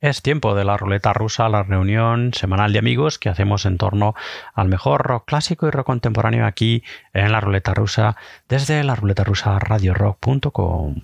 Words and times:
Es 0.00 0.22
tiempo 0.22 0.54
de 0.54 0.64
la 0.64 0.76
ruleta 0.76 1.12
rusa, 1.12 1.48
la 1.48 1.64
reunión 1.64 2.32
semanal 2.32 2.72
de 2.72 2.78
amigos 2.78 3.18
que 3.18 3.28
hacemos 3.28 3.66
en 3.66 3.78
torno 3.78 4.14
al 4.54 4.68
mejor 4.68 5.02
rock 5.02 5.24
clásico 5.26 5.66
y 5.66 5.70
rock 5.70 5.86
contemporáneo 5.86 6.46
aquí 6.46 6.84
en 7.12 7.32
la 7.32 7.40
ruleta 7.40 7.74
rusa 7.74 8.16
desde 8.48 8.84
la 8.84 8.94
ruleta 8.94 9.24
rusa 9.24 9.58
radiorock.com. 9.58 10.94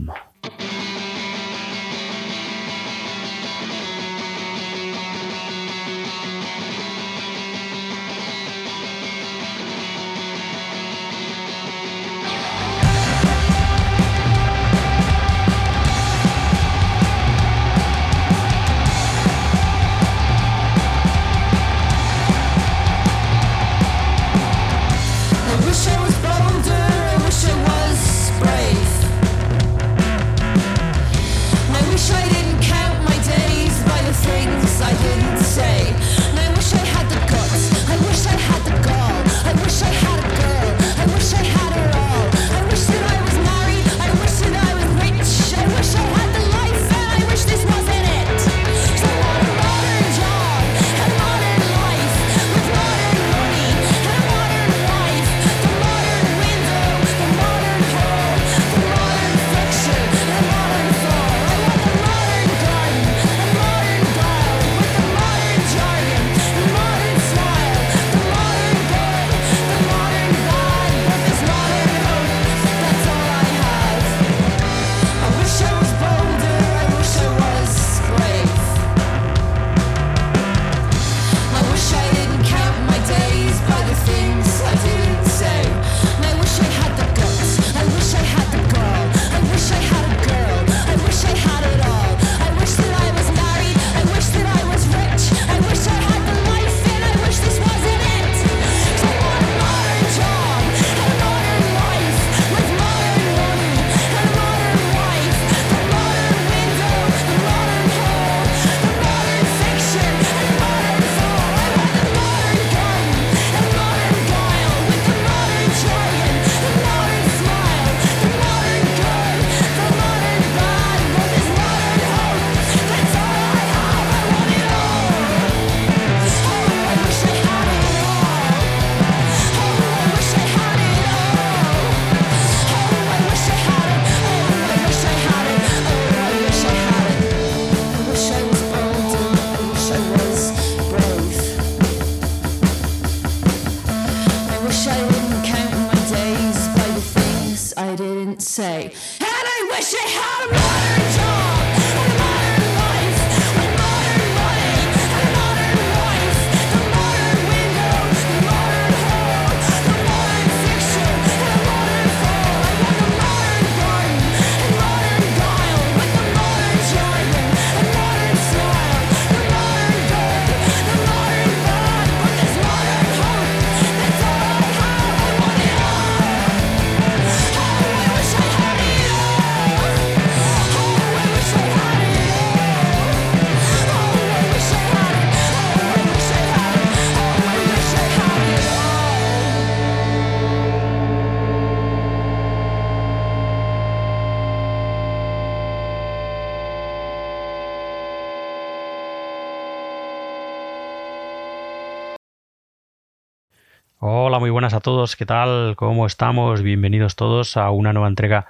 todos. 204.85 205.17
¿Qué 205.17 205.25
tal? 205.25 205.77
¿Cómo 205.77 206.05
estamos? 206.05 206.61
Bienvenidos 206.61 207.17
todos 207.17 207.57
a 207.57 207.71
una 207.71 207.95
nueva 207.95 208.07
entrega 208.07 208.47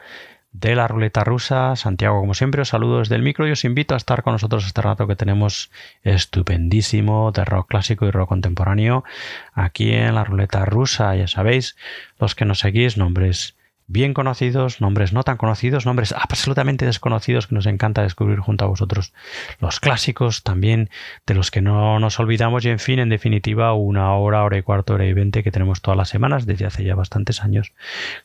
de 0.50 0.74
la 0.74 0.88
ruleta 0.88 1.22
rusa. 1.22 1.76
Santiago, 1.76 2.18
como 2.18 2.34
siempre, 2.34 2.60
os 2.62 2.70
saludo 2.70 2.98
desde 2.98 3.14
el 3.14 3.22
micro 3.22 3.46
y 3.46 3.52
os 3.52 3.64
invito 3.64 3.94
a 3.94 3.96
estar 3.96 4.24
con 4.24 4.32
nosotros 4.32 4.66
este 4.66 4.82
rato 4.82 5.06
que 5.06 5.14
tenemos 5.14 5.70
estupendísimo 6.02 7.30
de 7.30 7.44
rock 7.44 7.68
clásico 7.68 8.06
y 8.06 8.10
rock 8.10 8.30
contemporáneo 8.30 9.04
aquí 9.52 9.92
en 9.92 10.16
la 10.16 10.24
ruleta 10.24 10.64
rusa. 10.64 11.14
Ya 11.14 11.28
sabéis, 11.28 11.76
los 12.18 12.34
que 12.34 12.44
nos 12.44 12.58
seguís, 12.58 12.98
nombres 12.98 13.54
bien 13.86 14.14
conocidos, 14.14 14.80
nombres 14.80 15.12
no 15.12 15.22
tan 15.22 15.36
conocidos, 15.36 15.86
nombres 15.86 16.12
absolutamente 16.12 16.86
desconocidos 16.86 17.46
que 17.46 17.54
nos 17.54 17.66
encanta 17.66 18.02
descubrir 18.02 18.38
junto 18.38 18.64
a 18.64 18.68
vosotros, 18.68 19.12
los 19.60 19.80
clásicos 19.80 20.42
también 20.42 20.90
de 21.26 21.34
los 21.34 21.50
que 21.50 21.60
no 21.60 21.98
nos 21.98 22.18
olvidamos 22.18 22.64
y 22.64 22.70
en 22.70 22.78
fin, 22.78 22.98
en 22.98 23.08
definitiva, 23.08 23.74
una 23.74 24.14
hora, 24.14 24.42
hora 24.42 24.56
y 24.56 24.62
cuarto, 24.62 24.94
hora 24.94 25.06
y 25.06 25.12
veinte 25.12 25.42
que 25.42 25.50
tenemos 25.50 25.82
todas 25.82 25.98
las 25.98 26.08
semanas 26.08 26.46
desde 26.46 26.66
hace 26.66 26.84
ya 26.84 26.94
bastantes 26.94 27.42
años 27.42 27.72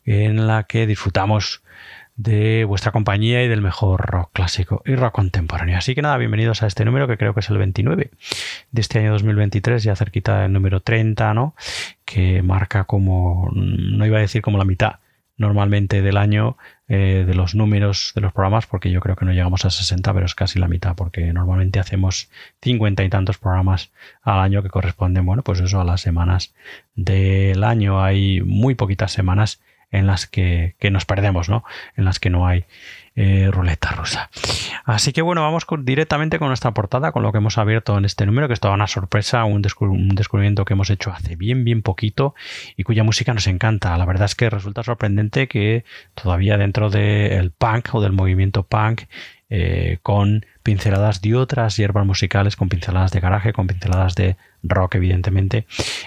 en 0.06 0.48
la 0.48 0.64
que 0.64 0.88
disfrutamos 0.88 1.62
de 2.16 2.66
vuestra 2.66 2.92
compañía 2.92 3.44
y 3.46 3.48
del 3.48 3.62
mejor 3.62 4.02
rock 4.02 4.32
clásico 4.34 4.82
y 4.86 4.96
rock 4.96 5.14
contemporáneo. 5.14 5.78
Así 5.78 5.96
que 5.96 6.02
nada, 6.02 6.18
bienvenidos 6.18 6.64
a 6.64 6.68
este 6.68 6.84
número 6.84 7.08
que 7.08 7.18
creo 7.18 7.34
que 7.34 7.40
es 7.40 7.50
el 7.50 7.58
29 7.58 8.12
de 8.72 8.82
este 8.82 9.00
año 9.00 9.14
2023, 9.14 9.84
ya 9.84 9.96
cerquita 9.96 10.42
del 10.42 10.52
número 10.52 10.82
30, 10.82 11.34
¿no? 11.34 11.56
Que 12.04 12.42
marca 12.42 12.84
como, 12.84 13.50
no 13.54 14.06
iba 14.06 14.18
a 14.18 14.22
decir 14.22 14.42
como 14.42 14.58
la 14.58 14.66
mitad, 14.66 14.96
normalmente 15.40 16.04
del 16.04 16.18
año 16.18 16.58
eh, 16.88 17.24
de 17.26 17.34
los 17.34 17.56
números 17.56 18.12
de 18.14 18.22
los 18.22 18.34
programas, 18.34 18.68
porque 18.68 18.92
yo 18.92 19.00
creo 19.00 19.16
que 19.16 19.26
no 19.26 19.32
llegamos 19.32 19.66
a 19.66 19.72
60, 19.72 20.14
pero 20.14 20.26
es 20.26 20.36
casi 20.36 20.60
la 20.60 20.68
mitad, 20.68 20.96
porque 20.96 21.34
normalmente 21.34 21.80
hacemos 21.80 22.30
50 22.62 23.04
y 23.04 23.10
tantos 23.10 23.40
programas 23.40 23.90
al 24.22 24.40
año 24.40 24.62
que 24.62 24.70
corresponden, 24.70 25.26
bueno, 25.26 25.42
pues 25.42 25.60
eso 25.62 25.82
a 25.82 25.86
las 25.86 26.02
semanas 26.02 26.54
del 26.96 27.64
año. 27.64 28.04
Hay 28.04 28.42
muy 28.42 28.76
poquitas 28.76 29.12
semanas 29.12 29.62
en 29.92 30.06
las 30.06 30.28
que, 30.28 30.76
que 30.78 30.92
nos 30.92 31.06
perdemos, 31.06 31.50
¿no? 31.50 31.64
En 31.96 32.06
las 32.06 32.20
que 32.20 32.30
no 32.30 32.46
hay 32.46 32.66
eh, 33.22 33.50
ruleta 33.52 33.90
rusa. 33.90 34.30
Así 34.86 35.12
que 35.12 35.22
bueno, 35.22 35.42
vamos 35.42 35.66
directamente 35.80 36.40
con 36.40 36.48
nuestra 36.48 36.72
portada, 36.74 37.12
con 37.12 37.22
lo 37.22 37.34
que 37.34 37.40
hemos 37.40 37.58
abierto 37.58 37.98
en 37.98 38.06
este 38.06 38.26
número, 38.26 38.48
que 38.48 38.54
es 38.54 38.62
toda 38.62 38.74
una 38.74 38.88
sorpresa, 38.88 39.44
un, 39.44 39.62
descubrimiento 39.62 40.64
que 40.64 40.72
hemos 40.72 40.90
hecho 40.90 41.12
hace 41.12 41.36
bien, 41.36 41.66
bien 41.66 41.82
poquito 41.82 42.34
y 42.78 42.84
cuya 42.84 43.04
música 43.04 43.34
nos 43.34 43.48
encanta. 43.48 43.98
La 43.98 44.06
verdad 44.06 44.24
es 44.24 44.36
que 44.36 44.50
resulta 44.50 44.84
sorprendente 44.84 45.50
que 45.50 45.84
todavía 46.16 46.58
dentro 46.58 46.90
del 46.90 47.52
punk 47.52 47.94
o 47.94 48.00
del 48.00 48.14
movimiento 48.14 48.64
punk, 48.64 49.02
eh, 49.50 49.98
con 50.02 50.46
pinceladas 50.64 51.22
de 51.22 51.36
otras 51.36 51.76
hierbas 51.76 52.06
musicales, 52.06 52.56
con 52.56 52.70
pinceladas 52.70 53.12
de 53.12 53.20
garaje, 53.20 53.52
con 53.52 53.68
pinceladas 53.68 54.16
de 54.16 54.38
rock, 54.64 54.96
evidentemente, 54.96 55.66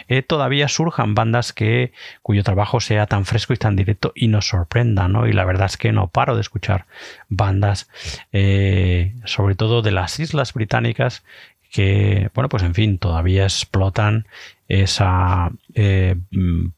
eh, 0.09 0.23
todavía 0.23 0.69
surjan 0.69 1.15
bandas 1.15 1.53
que 1.53 1.93
cuyo 2.23 2.43
trabajo 2.43 2.81
sea 2.81 3.07
tan 3.07 3.25
fresco 3.25 3.53
y 3.53 3.57
tan 3.57 3.77
directo 3.77 4.13
y 4.15 4.29
nos 4.29 4.49
sorprenda, 4.49 5.09
¿no? 5.09 5.27
Y 5.27 5.33
la 5.33 5.45
verdad 5.45 5.67
es 5.67 5.77
que 5.77 5.93
no 5.93 6.09
paro 6.09 6.35
de 6.35 6.41
escuchar 6.41 6.87
bandas, 7.29 7.89
eh, 8.33 9.15
sobre 9.25 9.55
todo 9.55 9.83
de 9.83 9.93
las 9.93 10.19
islas 10.21 10.53
británicas, 10.53 11.25
que, 11.71 12.31
bueno, 12.35 12.51
pues 12.51 12.63
en 12.63 12.75
fin, 12.75 12.99
todavía 12.99 13.45
explotan 13.45 14.27
esa 14.73 15.53
eh, 15.75 16.17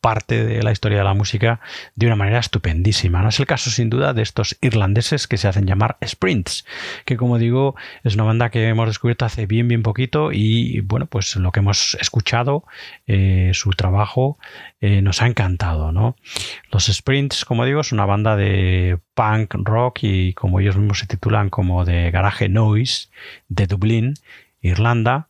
parte 0.00 0.44
de 0.44 0.64
la 0.64 0.72
historia 0.72 0.98
de 0.98 1.04
la 1.04 1.14
música 1.14 1.60
de 1.94 2.06
una 2.06 2.16
manera 2.16 2.40
estupendísima. 2.40 3.22
No 3.22 3.28
es 3.28 3.38
el 3.38 3.46
caso 3.46 3.70
sin 3.70 3.88
duda 3.88 4.12
de 4.12 4.22
estos 4.22 4.58
irlandeses 4.60 5.28
que 5.28 5.36
se 5.36 5.46
hacen 5.46 5.64
llamar 5.64 5.96
Sprints, 6.04 6.66
que 7.04 7.16
como 7.16 7.38
digo 7.38 7.76
es 8.02 8.16
una 8.16 8.24
banda 8.24 8.50
que 8.50 8.66
hemos 8.66 8.88
descubierto 8.88 9.24
hace 9.24 9.46
bien 9.46 9.68
bien 9.68 9.84
poquito 9.84 10.32
y 10.32 10.80
bueno 10.80 11.06
pues 11.06 11.36
lo 11.36 11.52
que 11.52 11.60
hemos 11.60 11.96
escuchado, 12.00 12.64
eh, 13.06 13.52
su 13.54 13.70
trabajo 13.70 14.38
eh, 14.80 15.00
nos 15.00 15.22
ha 15.22 15.28
encantado. 15.28 15.92
¿no? 15.92 16.16
Los 16.72 16.86
Sprints 16.86 17.44
como 17.44 17.64
digo 17.64 17.80
es 17.80 17.92
una 17.92 18.06
banda 18.06 18.34
de 18.34 18.98
punk 19.14 19.54
rock 19.54 20.00
y 20.02 20.34
como 20.34 20.58
ellos 20.58 20.76
mismos 20.76 20.98
se 20.98 21.06
titulan 21.06 21.48
como 21.48 21.84
de 21.84 22.10
garaje 22.10 22.48
noise 22.48 23.06
de 23.48 23.68
Dublín 23.68 24.14
Irlanda 24.62 25.28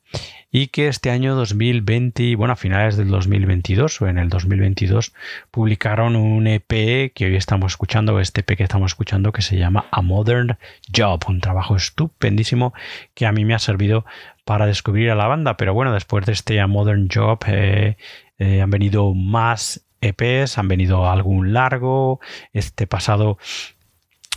y 0.56 0.68
que 0.68 0.86
este 0.86 1.10
año 1.10 1.34
2020, 1.34 2.36
bueno, 2.36 2.52
a 2.52 2.56
finales 2.56 2.96
del 2.96 3.08
2022 3.08 4.00
o 4.00 4.06
en 4.06 4.18
el 4.18 4.28
2022 4.28 5.12
publicaron 5.50 6.14
un 6.14 6.46
EP 6.46 7.12
que 7.12 7.24
hoy 7.26 7.34
estamos 7.34 7.72
escuchando, 7.72 8.20
este 8.20 8.42
EP 8.42 8.56
que 8.56 8.62
estamos 8.62 8.92
escuchando 8.92 9.32
que 9.32 9.42
se 9.42 9.58
llama 9.58 9.86
A 9.90 10.00
Modern 10.00 10.56
Job, 10.96 11.24
un 11.26 11.40
trabajo 11.40 11.74
estupendísimo 11.74 12.72
que 13.14 13.26
a 13.26 13.32
mí 13.32 13.44
me 13.44 13.54
ha 13.54 13.58
servido 13.58 14.04
para 14.44 14.66
descubrir 14.66 15.10
a 15.10 15.16
la 15.16 15.26
banda, 15.26 15.56
pero 15.56 15.74
bueno, 15.74 15.92
después 15.92 16.24
de 16.24 16.30
este 16.30 16.60
A 16.60 16.68
Modern 16.68 17.08
Job 17.12 17.40
eh, 17.48 17.96
eh, 18.38 18.62
han 18.62 18.70
venido 18.70 19.12
más 19.12 19.84
EPs, 20.02 20.56
han 20.56 20.68
venido 20.68 21.10
algún 21.10 21.52
largo, 21.52 22.20
este 22.52 22.86
pasado 22.86 23.38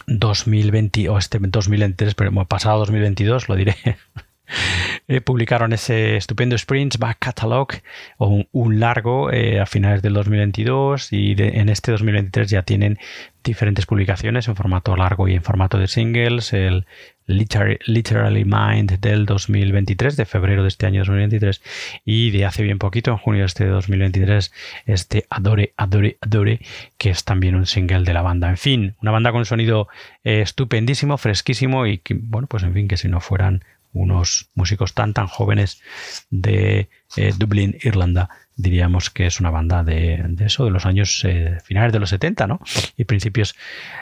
2020 0.08 1.10
o 1.10 1.20
este 1.20 1.38
2023, 1.38 2.16
pero 2.16 2.34
pasado 2.46 2.80
2022, 2.80 3.50
lo 3.50 3.56
diré 3.56 3.76
Eh, 5.10 5.22
publicaron 5.22 5.72
ese 5.72 6.18
estupendo 6.18 6.58
Sprints 6.58 6.98
Back 6.98 7.20
Catalog, 7.20 7.70
o 8.18 8.44
un, 8.52 8.80
largo 8.82 9.32
eh, 9.32 9.62
a 9.62 9.66
finales 9.66 10.02
del 10.02 10.14
2022 10.14 11.14
y 11.14 11.34
en 11.38 11.70
este 11.70 11.92
2023 11.94 12.50
ya 12.50 12.64
tienen 12.64 13.00
diferentes 13.42 13.86
publicaciones 13.86 14.50
en 14.50 14.58
formato 14.58 14.98
largo 14.98 15.30
y 15.30 15.36
en 15.36 15.44
formato 15.44 15.78
de 15.78 15.88
singles. 15.88 16.52
El 16.52 16.86
Literally 17.28 18.46
Mind 18.46 19.00
del 19.00 19.26
2023, 19.26 20.16
de 20.16 20.26
febrero 20.26 20.64
de 20.64 20.70
este 20.70 20.86
año 20.86 21.02
2023 21.02 21.62
y 22.06 22.32
de 22.32 22.46
hace 22.46 22.64
bien 22.64 22.80
poquito, 22.80 23.12
en 23.12 23.18
junio 23.18 23.42
de 23.42 23.48
este 23.48 23.66
2023, 23.66 24.54
este 24.86 25.26
Adore, 25.30 25.74
Adore, 25.78 26.18
Adore, 26.22 26.62
que 26.98 27.10
es 27.10 27.26
también 27.26 27.56
un 27.56 27.66
single 27.66 28.04
de 28.04 28.14
la 28.14 28.22
banda. 28.22 28.50
En 28.50 28.58
fin, 28.58 28.96
una 29.02 29.12
banda 29.12 29.32
con 29.32 29.40
un 29.40 29.46
sonido 29.46 29.88
eh, 30.24 30.42
estupendísimo, 30.42 31.18
fresquísimo 31.18 31.86
y 31.86 31.98
que, 31.98 32.14
bueno, 32.14 32.48
pues 32.48 32.64
en 32.64 32.74
fin, 32.74 32.88
que 32.88 32.98
si 32.98 33.08
no 33.10 33.20
fueran 33.20 33.64
unos 33.94 34.50
músicos 34.54 34.94
tan 34.94 35.14
tan 35.14 35.28
jóvenes 35.28 35.82
de 36.30 36.90
eh, 37.16 37.34
Dublín, 37.38 37.78
Irlanda. 37.82 38.30
Diríamos 38.56 39.10
que 39.10 39.28
es 39.28 39.40
una 39.40 39.52
banda 39.52 39.84
de, 39.84 40.36
eso, 40.40 40.66
de 40.66 40.72
los 40.72 40.86
años 40.86 41.24
eh, 41.26 41.58
finales 41.64 41.94
de 41.94 42.00
los 42.00 42.10
70 42.10 42.48
¿no? 42.48 42.60
y 42.98 43.06
principios 43.06 43.56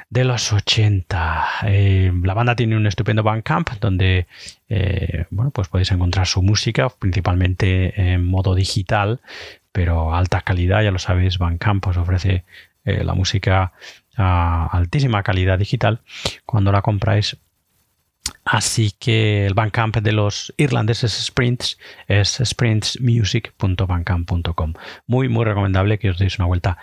de 0.09 0.23
los 0.23 0.53
80. 0.53 1.45
Eh, 1.65 2.11
la 2.23 2.33
banda 2.33 2.55
tiene 2.55 2.77
un 2.77 2.87
estupendo 2.87 3.23
Bandcamp 3.23 3.69
donde 3.79 4.27
bueno, 5.29 5.51
pues 5.51 5.67
podéis 5.67 5.91
encontrar 5.91 6.25
su 6.25 6.41
música, 6.41 6.89
principalmente 6.89 8.13
en 8.13 8.25
modo 8.25 8.55
digital, 8.55 9.21
pero 9.71 10.15
alta 10.15 10.41
calidad, 10.41 10.81
ya 10.81 10.91
lo 10.91 10.99
sabéis, 10.99 11.37
Bandcamp 11.37 11.85
os 11.87 11.97
ofrece 11.97 12.45
la 12.83 13.13
música 13.13 13.73
a 14.17 14.67
altísima 14.71 15.21
calidad 15.23 15.59
digital. 15.59 16.01
Cuando 16.45 16.71
la 16.71 16.81
compráis 16.81 17.37
Así 18.45 18.93
que 18.99 19.45
el 19.47 19.55
Bandcamp 19.55 19.97
de 19.97 20.11
los 20.11 20.53
irlandeses 20.57 21.13
Sprints 21.13 21.79
es 22.07 22.39
sprintsmusic.bandcamp.com. 22.43 24.73
Muy, 25.07 25.29
muy 25.29 25.45
recomendable 25.45 25.97
que 25.97 26.11
os 26.11 26.19
deis 26.19 26.37
una 26.37 26.47
vuelta 26.47 26.77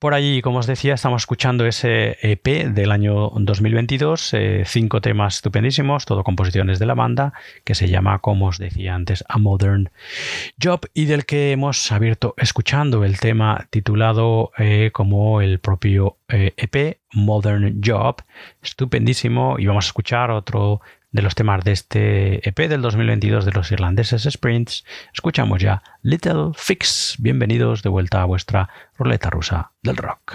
por 0.00 0.14
allí. 0.14 0.42
Como 0.42 0.58
os 0.58 0.66
decía, 0.66 0.94
estamos 0.94 1.22
escuchando 1.22 1.66
ese 1.66 2.18
EP 2.20 2.74
del 2.74 2.90
año 2.90 3.30
2022, 3.36 4.34
eh, 4.34 4.64
cinco 4.66 5.00
temas 5.00 5.36
estupendísimos, 5.36 6.04
todo 6.04 6.24
composiciones 6.24 6.80
de 6.80 6.86
la 6.86 6.94
banda, 6.94 7.32
que 7.62 7.76
se 7.76 7.88
llama, 7.88 8.18
como 8.18 8.48
os 8.48 8.58
decía 8.58 8.96
antes, 8.96 9.24
A 9.28 9.38
Modern 9.38 9.90
Job 10.60 10.80
y 10.94 11.04
del 11.04 11.26
que 11.26 11.52
hemos 11.52 11.92
abierto 11.92 12.34
escuchando 12.36 13.04
el 13.04 13.20
tema 13.20 13.68
titulado 13.70 14.50
eh, 14.58 14.90
como 14.92 15.40
el 15.40 15.60
propio 15.60 16.17
eh, 16.28 16.54
e 16.56 17.00
Modern 17.12 17.80
Job, 17.84 18.22
estupendísimo 18.62 19.56
y 19.58 19.66
vamos 19.66 19.86
a 19.86 19.88
escuchar 19.88 20.30
otro 20.30 20.80
de 21.10 21.22
los 21.22 21.34
temas 21.34 21.64
de 21.64 21.72
este 21.72 22.48
EP 22.48 22.68
del 22.68 22.82
2022 22.82 23.44
de 23.44 23.52
los 23.52 23.72
irlandeses 23.72 24.28
Sprints, 24.30 24.84
escuchamos 25.12 25.60
ya 25.60 25.82
Little 26.02 26.52
Fix. 26.54 27.16
Bienvenidos 27.18 27.82
de 27.82 27.88
vuelta 27.88 28.22
a 28.22 28.26
vuestra 28.26 28.68
ruleta 28.98 29.30
rusa 29.30 29.72
del 29.82 29.96
rock. 29.96 30.34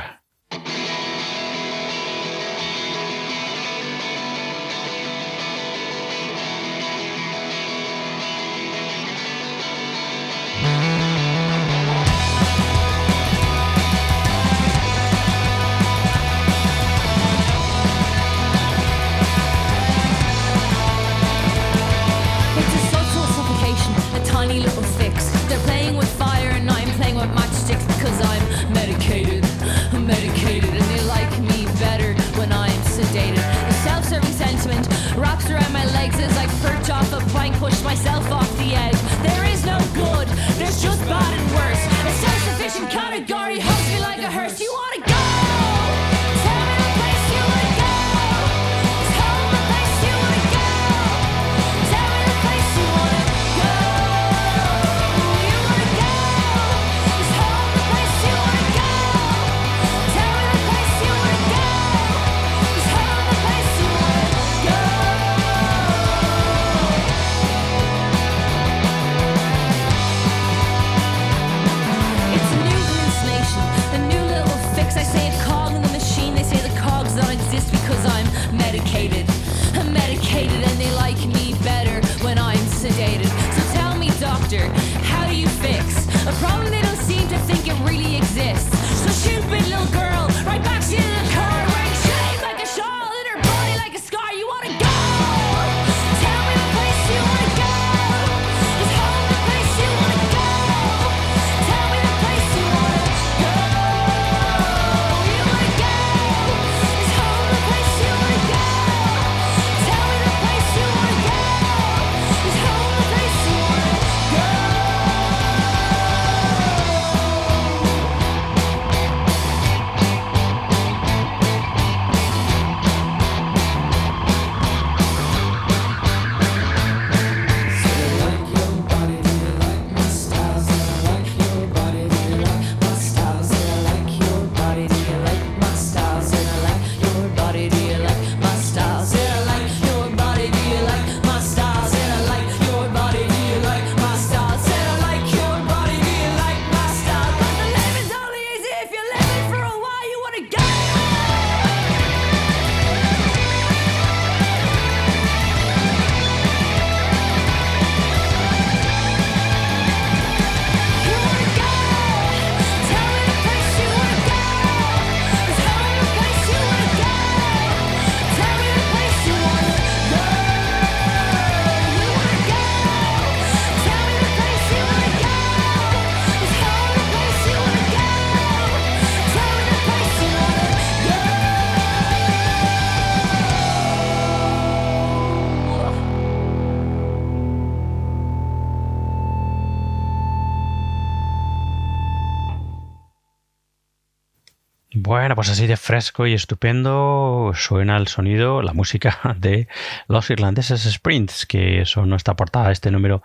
Bueno, 195.23 195.35
pues 195.35 195.49
así 195.49 195.67
de 195.67 195.77
fresco 195.77 196.27
y 196.27 196.33
estupendo 196.33 197.53
suena 197.55 197.95
el 197.95 198.09
sonido, 198.09 198.61
la 198.61 198.73
música 198.73 199.17
de 199.39 199.69
los 200.09 200.29
irlandeses 200.29 200.81
Sprints, 200.81 201.45
que 201.45 201.85
son 201.85 202.09
nuestra 202.09 202.35
portada, 202.35 202.73
este 202.73 202.91
número 202.91 203.23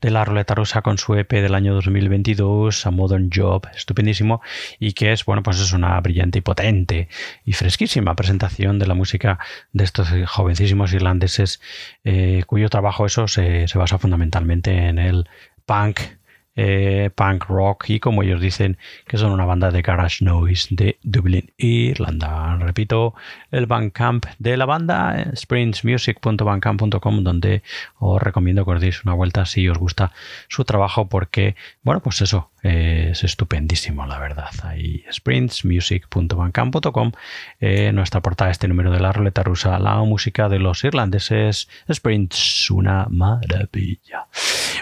de 0.00 0.10
la 0.10 0.24
ruleta 0.24 0.56
rusa 0.56 0.82
con 0.82 0.98
su 0.98 1.14
EP 1.14 1.30
del 1.30 1.54
año 1.54 1.72
2022, 1.74 2.84
A 2.84 2.90
Modern 2.90 3.30
Job, 3.32 3.68
estupendísimo, 3.76 4.42
y 4.80 4.94
que 4.94 5.12
es, 5.12 5.24
bueno, 5.24 5.44
pues 5.44 5.60
es 5.60 5.72
una 5.72 6.00
brillante 6.00 6.40
y 6.40 6.42
potente 6.42 7.08
y 7.44 7.52
fresquísima 7.52 8.16
presentación 8.16 8.80
de 8.80 8.88
la 8.88 8.94
música 8.94 9.38
de 9.72 9.84
estos 9.84 10.08
jovencísimos 10.26 10.92
irlandeses, 10.94 11.60
eh, 12.02 12.42
cuyo 12.48 12.68
trabajo 12.70 13.06
eso 13.06 13.28
se, 13.28 13.68
se 13.68 13.78
basa 13.78 13.98
fundamentalmente 13.98 14.88
en 14.88 14.98
el 14.98 15.28
punk, 15.64 16.00
eh, 16.56 17.10
punk 17.14 17.44
rock 17.44 17.90
y 17.90 18.00
como 18.00 18.22
ellos 18.22 18.40
dicen 18.40 18.78
que 19.06 19.18
son 19.18 19.30
una 19.30 19.44
banda 19.44 19.70
de 19.70 19.82
garage 19.82 20.24
noise 20.24 20.68
de 20.70 20.98
Dublín, 21.02 21.52
Irlanda. 21.58 22.56
Repito, 22.56 23.14
el 23.50 23.66
Bandcamp 23.66 24.26
de 24.38 24.56
la 24.56 24.64
banda, 24.64 25.20
eh, 25.20 25.36
sprintsmusic.bandcamp.com, 25.36 27.22
donde 27.22 27.62
os 27.98 28.22
recomiendo 28.22 28.64
que 28.64 28.70
os 28.72 28.80
deis 28.80 29.04
una 29.04 29.14
vuelta 29.14 29.44
si 29.44 29.68
os 29.68 29.78
gusta 29.78 30.12
su 30.48 30.64
trabajo 30.64 31.08
porque, 31.08 31.56
bueno, 31.82 32.00
pues 32.00 32.20
eso, 32.22 32.50
es 32.66 33.24
estupendísimo, 33.24 34.06
la 34.06 34.18
verdad. 34.18 34.50
Ahí 34.62 35.04
sprintsmusic.bandcamp.com, 35.10 37.12
eh, 37.60 37.92
nuestra 37.92 38.20
portada, 38.20 38.50
este 38.50 38.68
número 38.68 38.90
de 38.90 39.00
la 39.00 39.12
ruleta 39.12 39.42
rusa, 39.42 39.78
la 39.78 39.96
música 39.96 40.48
de 40.48 40.58
los 40.58 40.84
irlandeses, 40.84 41.68
Sprints, 41.92 42.70
una 42.70 43.06
maravilla. 43.08 44.26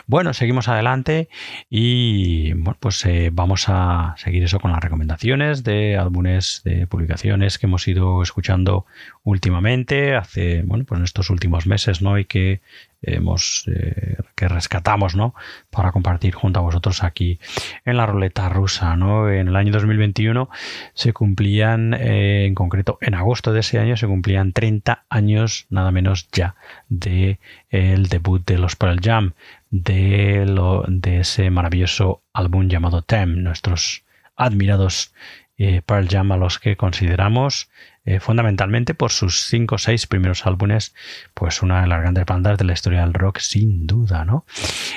Bueno, 0.07 0.35
seguimos 0.35 0.69
adelante 0.69 1.29
y 1.71 2.53
bueno, 2.55 2.77
pues 2.81 3.05
eh, 3.07 3.31
vamos 3.33 3.67
a 3.69 4.15
seguir 4.19 4.45
eso 4.45 4.61
con 4.61 4.73
las 4.73 4.83
recomendaciones 4.83 5.65
de 5.65 5.97
álbumes, 5.97 6.63
de 6.65 6.87
publicaciones 6.87 7.59
que 7.59 7.67
hemos 7.67 7.87
ido 7.89 8.23
escuchando 8.23 8.87
últimamente, 9.25 10.15
hace, 10.15 10.63
bueno, 10.63 10.85
pues 10.85 10.99
en 10.99 11.05
estos 11.05 11.31
últimos 11.31 11.67
meses, 11.67 12.03
¿no? 12.03 12.19
Y 12.19 12.27
que 12.27 12.61
hemos, 13.01 13.65
eh, 13.69 14.19
que 14.35 14.49
rescatamos, 14.49 15.17
¿no? 15.17 15.35
Para 15.71 15.93
compartir 15.93 16.35
junto 16.35 16.61
a 16.61 16.63
vosotros 16.63 17.03
aquí 17.03 17.39
en 17.87 17.97
la 17.97 18.07
ruleta 18.07 18.51
rusa, 18.51 18.97
¿no? 18.97 19.31
En 19.31 19.49
el 19.49 19.57
año 19.57 19.73
2021 19.73 20.51
se 20.93 21.15
cumplían, 21.15 21.95
eh, 21.95 22.45
en 22.45 22.55
concreto 22.55 22.99
en 23.01 23.15
agosto 23.15 23.53
de 23.53 23.61
ese 23.61 23.79
año, 23.79 23.97
se 23.97 24.07
cumplían 24.07 24.53
30 24.53 25.05
años, 25.09 25.67
nada 25.71 25.91
menos 25.91 26.29
ya, 26.31 26.55
de 26.91 27.39
el 27.71 28.09
debut 28.09 28.45
de 28.47 28.59
los 28.59 28.77
Pearl 28.77 29.01
Jam, 29.03 29.33
de, 29.71 30.45
lo, 30.47 30.85
de 30.87 31.21
ese 31.21 31.51
maravilloso 31.51 32.23
álbum 32.35 32.69
llamado 32.69 33.01
Tem, 33.01 33.43
nuestros 33.43 34.05
admirados 34.37 35.15
eh, 35.57 35.83
Pearl 35.87 36.09
Jam 36.09 36.33
a 36.33 36.37
los 36.37 36.59
que 36.59 36.77
consideramos 36.77 37.71
eh, 38.07 38.21
fundamentalmente 38.21 38.95
por 38.95 39.11
sus 39.11 39.41
cinco 39.41 39.77
o 39.77 39.79
seis 39.79 40.07
primeros 40.07 40.47
álbumes, 40.47 40.95
pues 41.33 41.63
una 41.63 41.81
de 41.81 41.87
las 41.87 42.01
grandes 42.01 42.27
bandas 42.27 42.59
de 42.59 42.65
la 42.65 42.75
historia 42.75 43.01
del 43.01 43.15
rock, 43.15 43.39
sin 43.39 43.87
duda, 43.87 44.25
¿no? 44.25 44.45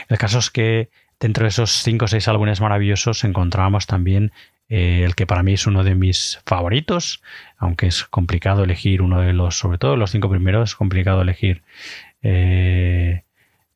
El 0.09 0.17
caso 0.17 0.39
es 0.39 0.49
que 0.49 0.89
dentro 1.19 1.43
de 1.43 1.49
esos 1.49 1.71
cinco 1.71 2.05
o 2.05 2.07
seis 2.07 2.27
álbumes 2.27 2.59
maravillosos 2.59 3.23
encontrábamos 3.23 3.87
también 3.87 4.31
eh, 4.69 5.03
el 5.05 5.15
que 5.15 5.25
para 5.25 5.41
mí 5.41 5.53
es 5.53 5.67
uno 5.67 5.83
de 5.85 5.95
mis 5.95 6.41
favoritos, 6.45 7.21
aunque 7.57 7.87
es 7.87 8.03
complicado 8.03 8.65
elegir 8.65 9.01
uno 9.01 9.21
de 9.21 9.31
los, 9.31 9.57
sobre 9.57 9.77
todo 9.77 9.95
los 9.95 10.11
cinco 10.11 10.29
primeros, 10.29 10.71
es 10.71 10.75
complicado 10.75 11.21
elegir 11.21 11.63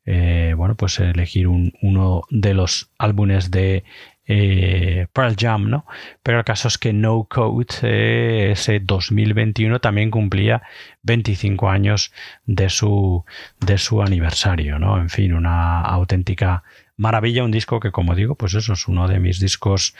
eh, 0.04 0.54
bueno, 0.56 0.74
pues 0.74 0.98
elegir 0.98 1.46
uno 1.48 2.22
de 2.30 2.54
los 2.54 2.90
álbumes 2.98 3.50
de 3.50 3.84
eh, 4.26 5.06
Pearl 5.12 5.36
Jam, 5.38 5.70
¿no? 5.70 5.86
Pero 6.22 6.38
el 6.38 6.44
caso 6.44 6.68
es 6.68 6.78
que 6.78 6.92
No 6.92 7.26
Code, 7.28 7.66
eh, 7.82 8.50
ese 8.52 8.80
2021, 8.80 9.80
también 9.80 10.10
cumplía 10.10 10.62
25 11.02 11.68
años 11.68 12.12
de 12.44 12.68
su, 12.70 13.24
de 13.60 13.78
su 13.78 14.02
aniversario, 14.02 14.78
¿no? 14.78 14.98
En 14.98 15.10
fin, 15.10 15.34
una 15.34 15.80
auténtica 15.80 16.62
maravilla, 16.96 17.44
un 17.44 17.50
disco 17.50 17.80
que, 17.80 17.90
como 17.90 18.14
digo, 18.14 18.34
pues 18.36 18.54
eso 18.54 18.74
es 18.74 18.86
uno 18.86 19.08
de 19.08 19.18
mis 19.18 19.40
discos 19.40 19.96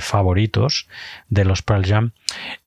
favoritos 0.00 0.88
de 1.28 1.44
los 1.44 1.62
Pearl 1.62 1.86
Jam. 1.86 2.12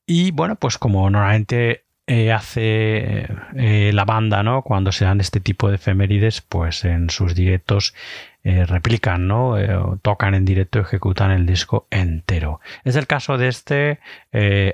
Y 0.06 0.30
bueno, 0.30 0.56
pues 0.56 0.78
como 0.78 1.10
normalmente 1.10 1.84
eh, 2.10 2.32
hace 2.32 3.28
eh, 3.54 3.90
la 3.92 4.06
banda, 4.06 4.42
¿no? 4.42 4.62
Cuando 4.62 4.92
se 4.92 5.04
dan 5.04 5.20
este 5.20 5.40
tipo 5.40 5.68
de 5.68 5.74
efemérides, 5.74 6.40
pues 6.40 6.86
en 6.86 7.10
sus 7.10 7.34
directos 7.34 7.94
eh, 8.48 8.64
replican, 8.64 9.28
¿no? 9.28 9.56
tocan 10.00 10.34
en 10.34 10.44
directo, 10.44 10.80
ejecutan 10.80 11.30
el 11.30 11.44
disco 11.44 11.86
entero. 11.90 12.60
Es 12.84 12.96
el 12.96 13.06
caso 13.06 13.36
de 13.36 13.48
este 13.48 14.00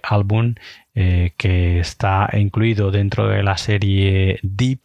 álbum 0.02 0.54
que 0.94 1.80
está 1.80 2.28
incluido 2.34 2.92
dentro 2.92 3.26
de 3.26 3.42
la 3.42 3.56
serie 3.56 4.38
Deep, 4.42 4.82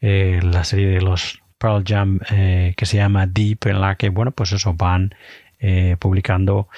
la 0.00 0.64
serie 0.64 0.88
de 0.88 1.00
los 1.00 1.40
Pearl 1.56 1.84
Jam 1.86 2.18
que 2.28 2.84
se 2.84 2.98
llama 2.98 3.26
Deep, 3.26 3.66
en 3.66 3.80
la 3.80 3.96
que, 3.96 4.10
bueno, 4.10 4.32
pues 4.32 4.52
eso 4.52 4.74
van 4.74 5.14
publicando 5.98 6.68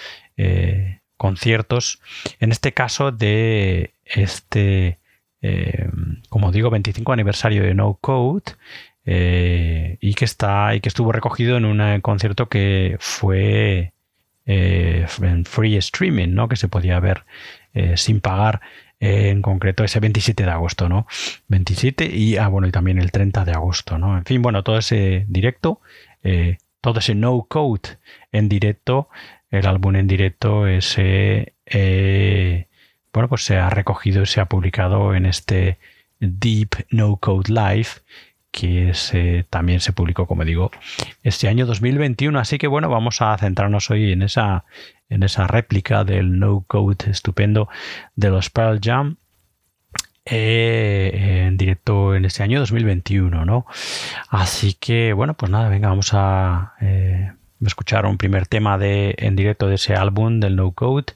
conciertos, 1.16 2.00
en 2.38 2.52
este 2.52 2.72
caso 2.72 3.10
de 3.10 3.94
este 4.04 5.00
eh, 5.42 5.88
como 6.28 6.52
digo, 6.52 6.70
25 6.70 7.12
aniversario 7.12 7.62
de 7.62 7.74
No 7.74 7.98
Code. 8.00 8.52
Eh, 9.06 9.96
y 10.00 10.14
que 10.14 10.24
está 10.24 10.74
y 10.74 10.80
que 10.80 10.88
estuvo 10.88 11.10
recogido 11.10 11.56
en 11.56 11.64
un 11.64 12.00
concierto 12.00 12.48
que 12.48 12.96
fue 13.00 13.92
eh, 14.46 15.06
en 15.22 15.44
free 15.44 15.76
streaming, 15.76 16.28
¿no? 16.34 16.48
Que 16.48 16.56
se 16.56 16.68
podía 16.68 17.00
ver 17.00 17.24
sin 17.94 18.20
pagar 18.20 18.60
en 18.98 19.42
concreto 19.42 19.84
ese 19.84 20.00
27 20.00 20.44
de 20.44 20.50
agosto, 20.50 20.88
¿no? 20.88 21.06
27 21.48 22.06
y 22.06 22.36
ah, 22.36 22.48
bueno, 22.48 22.66
y 22.66 22.72
también 22.72 22.98
el 22.98 23.12
30 23.12 23.44
de 23.44 23.52
agosto, 23.52 23.96
¿no? 23.96 24.18
En 24.18 24.24
fin, 24.24 24.42
bueno, 24.42 24.64
todo 24.64 24.78
ese 24.78 25.24
directo, 25.28 25.80
todo 26.80 26.98
ese 26.98 27.14
no 27.14 27.46
code 27.48 27.98
en 28.32 28.48
directo, 28.48 29.08
el 29.52 29.66
álbum 29.66 29.96
en 29.96 30.08
directo, 30.08 30.66
ese 30.66 31.54
bueno, 33.12 33.28
pues 33.28 33.44
se 33.44 33.56
ha 33.56 33.70
recogido 33.70 34.22
y 34.22 34.26
se 34.26 34.40
ha 34.40 34.46
publicado 34.46 35.14
en 35.14 35.26
este 35.26 35.78
Deep 36.20 36.86
No 36.90 37.16
Code 37.16 37.52
Live 37.52 37.88
que 38.50 38.92
también 39.50 39.80
se 39.80 39.92
publicó, 39.92 40.26
como 40.26 40.44
digo, 40.44 40.70
este 41.22 41.48
año 41.48 41.66
2021. 41.66 42.38
Así 42.38 42.58
que 42.58 42.66
bueno, 42.66 42.88
vamos 42.88 43.22
a 43.22 43.36
centrarnos 43.38 43.90
hoy 43.90 44.12
en 44.12 44.22
esa, 44.22 44.64
en 45.08 45.22
esa 45.22 45.46
réplica 45.46 46.04
del 46.04 46.38
No 46.38 46.64
Code 46.66 47.10
estupendo 47.10 47.68
de 48.16 48.30
los 48.30 48.50
Pearl 48.50 48.80
Jam. 48.82 49.16
Eh, 50.26 51.46
en 51.46 51.56
directo 51.56 52.14
en 52.14 52.24
este 52.24 52.42
año 52.42 52.60
2021, 52.60 53.44
¿no? 53.46 53.66
Así 54.28 54.74
que 54.74 55.12
bueno, 55.12 55.34
pues 55.34 55.50
nada, 55.50 55.68
venga, 55.68 55.88
vamos 55.88 56.10
a 56.12 56.74
eh, 56.80 57.32
escuchar 57.66 58.06
un 58.06 58.18
primer 58.18 58.46
tema 58.46 58.78
de, 58.78 59.14
en 59.18 59.34
directo 59.34 59.66
de 59.66 59.76
ese 59.76 59.94
álbum 59.94 60.38
del 60.38 60.56
No 60.56 60.72
Code. 60.72 61.14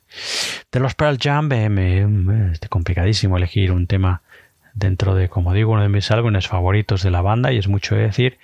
De 0.73 0.81
los 0.81 0.95
Pearl 0.95 1.19
Jam, 1.21 1.53
es 1.53 2.69
complicadísimo 2.69 3.37
elegir 3.37 3.73
un 3.73 3.87
tema 3.87 4.23
dentro 4.75 5.15
de, 5.15 5.29
como 5.29 5.55
digo, 5.55 5.73
uno 5.73 5.83
de 5.83 5.89
mis 5.89 6.11
álbumes 6.11 6.49
favoritos 6.49 7.03
de 7.03 7.11
la 7.11 7.23
banda 7.23 7.53
y 7.53 7.59
es 7.59 7.69
mucho 7.69 7.95
decir. 7.95 8.39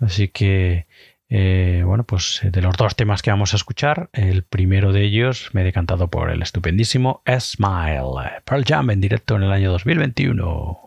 Así 0.00 0.28
que, 0.28 0.86
eh, 1.28 1.82
bueno, 1.84 2.04
pues 2.04 2.40
de 2.42 2.62
los 2.62 2.76
dos 2.76 2.96
temas 2.96 3.22
que 3.22 3.30
vamos 3.30 3.52
a 3.52 3.56
escuchar, 3.56 4.08
el 4.12 4.42
primero 4.44 4.92
de 4.92 5.02
ellos 5.02 5.50
me 5.52 5.62
he 5.62 5.64
decantado 5.64 6.08
por 6.08 6.30
el 6.30 6.42
estupendísimo 6.42 7.22
Smile. 7.26 8.42
Pearl 8.44 8.64
Jam 8.64 8.90
en 8.90 9.00
directo 9.00 9.36
en 9.36 9.42
el 9.42 9.52
año 9.52 9.70
2021. 9.72 10.81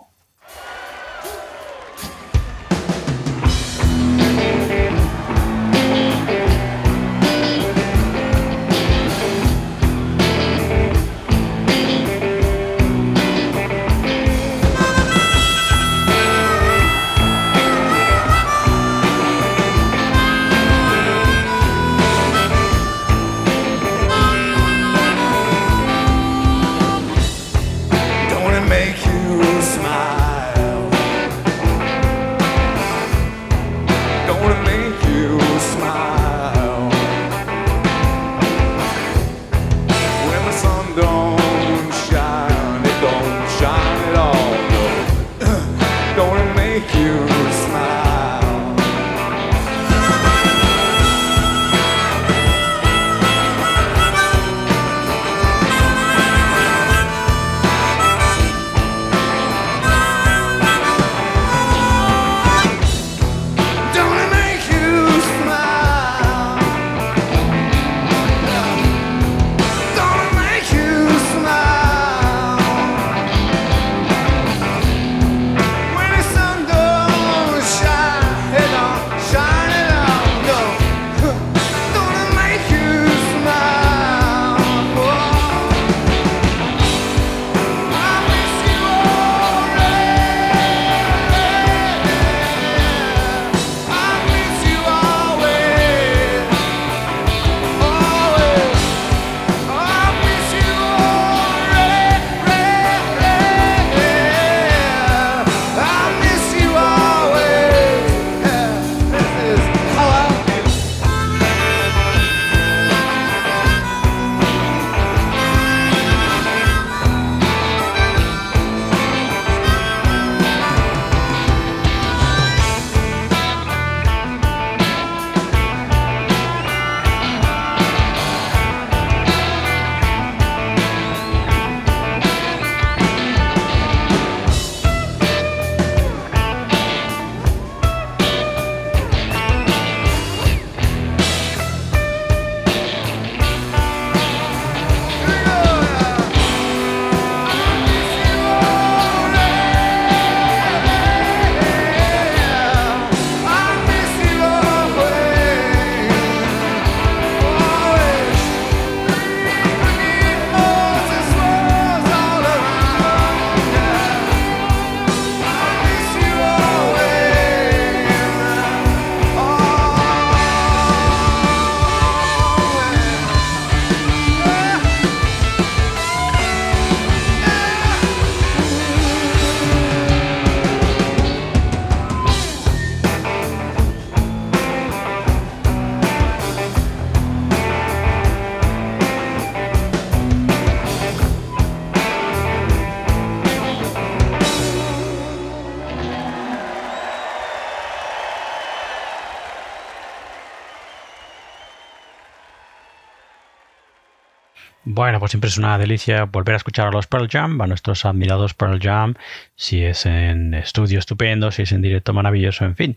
Siempre 205.35 205.50
es 205.50 205.57
una 205.57 205.77
delicia 205.77 206.24
volver 206.24 206.53
a 206.53 206.55
escuchar 206.55 206.87
a 206.87 206.91
los 206.91 207.07
Pearl 207.07 207.27
Jam, 207.29 207.59
a 207.59 207.67
nuestros 207.67 208.05
admirados 208.05 208.53
Pearl 208.53 208.79
Jam, 208.81 209.15
si 209.57 209.83
es 209.83 210.05
en 210.05 210.53
estudio 210.53 210.98
estupendo, 210.98 211.51
si 211.51 211.63
es 211.63 211.74
en 211.74 211.81
directo 211.81 212.13
maravilloso, 212.13 212.63
en 212.63 212.77
fin. 212.77 212.95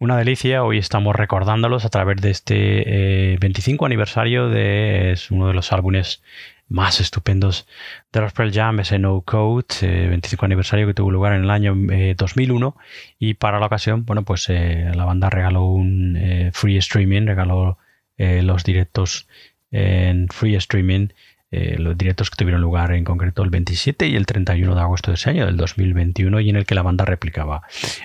Una 0.00 0.16
delicia, 0.16 0.64
hoy 0.64 0.78
estamos 0.78 1.14
recordándolos 1.14 1.84
a 1.84 1.88
través 1.88 2.20
de 2.20 2.30
este 2.30 3.36
25 3.40 3.84
eh, 3.84 3.86
aniversario 3.86 4.48
de 4.48 5.12
es 5.12 5.30
uno 5.30 5.46
de 5.46 5.54
los 5.54 5.70
álbumes 5.72 6.20
más 6.66 7.00
estupendos 7.00 7.68
de 8.12 8.22
los 8.22 8.32
Pearl 8.32 8.52
Jam, 8.52 8.80
ese 8.80 8.98
No 8.98 9.20
Code, 9.20 9.66
25 9.80 10.44
eh, 10.44 10.46
aniversario 10.46 10.84
que 10.88 10.94
tuvo 10.94 11.12
lugar 11.12 11.32
en 11.32 11.44
el 11.44 11.50
año 11.50 11.76
2001 12.16 12.74
eh, 12.76 13.14
y 13.20 13.34
para 13.34 13.60
la 13.60 13.66
ocasión, 13.66 14.04
bueno, 14.04 14.24
pues 14.24 14.48
la 14.48 15.04
banda 15.04 15.30
regaló 15.30 15.64
un 15.66 16.50
free 16.52 16.76
streaming, 16.78 17.26
regaló 17.26 17.78
los 18.16 18.64
directos 18.64 19.28
en 19.70 20.26
free 20.28 20.56
streaming 20.56 21.10
eh, 21.50 21.76
los 21.78 21.96
directos 21.96 22.30
que 22.30 22.36
tuvieron 22.36 22.60
lugar 22.60 22.92
en 22.92 23.04
concreto 23.04 23.42
el 23.42 23.50
27 23.50 24.06
y 24.06 24.16
el 24.16 24.26
31 24.26 24.74
de 24.74 24.80
agosto 24.80 25.10
de 25.10 25.14
ese 25.14 25.30
año, 25.30 25.46
del 25.46 25.56
2021, 25.56 26.40
y 26.40 26.50
en 26.50 26.56
el 26.56 26.66
que 26.66 26.74
la 26.74 26.82
banda 26.82 27.04
replicaba 27.04 27.62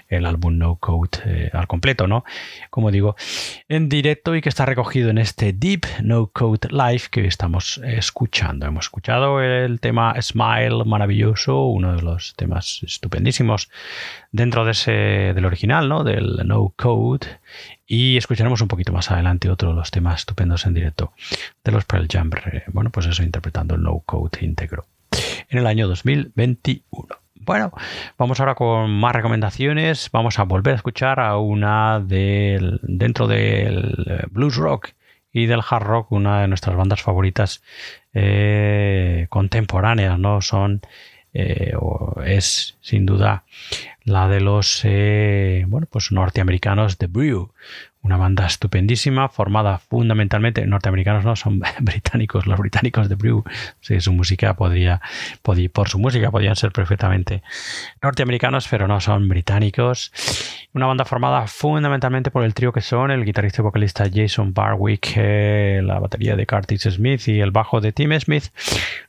el 0.07 0.25
álbum 0.25 0.57
No 0.57 0.77
Code 0.77 1.19
eh, 1.25 1.49
al 1.51 1.67
completo, 1.67 2.07
¿no? 2.07 2.23
Como 2.69 2.89
digo, 2.91 3.15
en 3.67 3.89
directo 3.89 4.35
y 4.35 4.41
que 4.41 4.49
está 4.49 4.65
recogido 4.65 5.09
en 5.09 5.17
este 5.17 5.51
Deep 5.51 5.85
No 6.01 6.27
Code 6.27 6.69
Live 6.71 7.03
que 7.11 7.25
estamos 7.27 7.81
escuchando. 7.83 8.65
Hemos 8.65 8.85
escuchado 8.85 9.41
el 9.41 9.79
tema 9.79 10.15
Smile 10.21 10.85
maravilloso, 10.85 11.65
uno 11.65 11.95
de 11.95 12.01
los 12.01 12.35
temas 12.35 12.81
estupendísimos 12.83 13.69
dentro 14.33 14.65
de 14.65 14.71
ese 14.71 14.91
del 14.91 15.45
original, 15.45 15.87
¿no? 15.87 16.03
Del 16.03 16.41
No 16.45 16.73
Code 16.75 17.39
y 17.87 18.17
escucharemos 18.17 18.59
un 18.61 18.67
poquito 18.67 18.91
más 18.91 19.09
adelante 19.11 19.49
otro 19.49 19.69
de 19.69 19.75
los 19.75 19.91
temas 19.91 20.19
estupendos 20.19 20.65
en 20.65 20.73
directo 20.73 21.13
de 21.63 21.71
los 21.71 21.85
Pearl 21.85 22.07
Jam, 22.11 22.31
bueno, 22.73 22.89
pues 22.89 23.05
eso 23.05 23.23
interpretando 23.23 23.75
el 23.75 23.83
No 23.83 23.99
Code 24.05 24.39
íntegro 24.41 24.85
en 25.49 25.59
el 25.59 25.67
año 25.67 25.87
2021. 25.87 27.07
Bueno, 27.35 27.71
vamos 28.17 28.39
ahora 28.39 28.55
con 28.55 28.89
más 28.89 29.13
recomendaciones. 29.13 30.09
Vamos 30.11 30.39
a 30.39 30.43
volver 30.43 30.73
a 30.73 30.77
escuchar 30.77 31.19
a 31.19 31.37
una 31.37 31.99
del 31.99 32.79
dentro 32.83 33.27
del 33.27 34.27
blues 34.31 34.55
rock 34.55 34.91
y 35.31 35.45
del 35.45 35.61
hard 35.67 35.83
rock, 35.83 36.11
una 36.11 36.41
de 36.41 36.47
nuestras 36.47 36.75
bandas 36.75 37.01
favoritas 37.01 37.61
eh, 38.13 39.27
contemporáneas, 39.29 40.17
¿no? 40.17 40.41
Son 40.41 40.81
eh, 41.33 41.73
es 42.25 42.77
sin 42.81 43.05
duda 43.05 43.43
la 44.03 44.27
de 44.27 44.41
los 44.41 44.81
eh, 44.83 45.65
bueno, 45.67 45.87
pues 45.89 46.11
norteamericanos 46.11 46.97
The 46.97 47.07
Brew, 47.07 47.51
una 48.01 48.17
banda 48.17 48.45
estupendísima 48.45 49.29
formada 49.29 49.79
fundamentalmente, 49.79 50.67
norteamericanos 50.67 51.23
no, 51.23 51.35
son 51.35 51.61
británicos, 51.79 52.45
los 52.45 52.59
británicos 52.59 53.07
de 53.07 53.15
Brew, 53.15 53.43
sí, 53.79 53.99
su 54.01 54.11
música 54.11 54.55
podría, 54.55 55.01
podría, 55.41 55.69
por 55.69 55.87
su 55.87 55.99
música 55.99 56.29
podrían 56.29 56.55
ser 56.55 56.71
perfectamente 56.71 57.43
norteamericanos, 58.01 58.67
pero 58.69 58.87
no 58.87 58.99
son 58.99 59.27
británicos. 59.29 60.11
Una 60.75 60.87
banda 60.87 61.05
formada 61.05 61.45
fundamentalmente 61.45 62.31
por 62.31 62.43
el 62.43 62.55
trío 62.55 62.71
que 62.71 62.81
son 62.81 63.11
el 63.11 63.25
guitarrista 63.25 63.61
y 63.61 63.63
vocalista 63.63 64.05
Jason 64.11 64.55
Barwick, 64.55 65.13
eh, 65.17 65.81
la 65.83 65.99
batería 65.99 66.35
de 66.35 66.47
Curtis 66.47 66.81
Smith 66.81 67.27
y 67.27 67.41
el 67.41 67.51
bajo 67.51 67.79
de 67.79 67.91
Tim 67.91 68.19
Smith, 68.19 68.45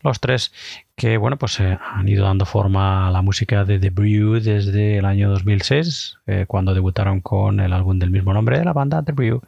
los 0.02 0.20
tres 0.20 0.52
que 0.94 1.16
bueno 1.16 1.38
pues 1.38 1.58
eh, 1.60 1.78
han 1.82 2.06
ido 2.06 2.26
dando 2.26 2.44
forma 2.44 3.08
a 3.08 3.10
la 3.10 3.22
música 3.22 3.64
de 3.64 3.78
The 3.78 3.88
Brew 3.88 4.40
desde 4.40 4.98
el 4.98 5.06
año 5.06 5.30
2006 5.30 6.18
eh, 6.26 6.44
cuando 6.46 6.74
debutaron 6.74 7.22
con 7.22 7.58
el 7.60 7.72
álbum 7.72 7.98
del 7.98 8.10
mismo 8.10 8.34
nombre 8.34 8.58
de 8.58 8.66
la 8.66 8.74
banda 8.74 9.02
The 9.02 9.12
Brew 9.12 9.40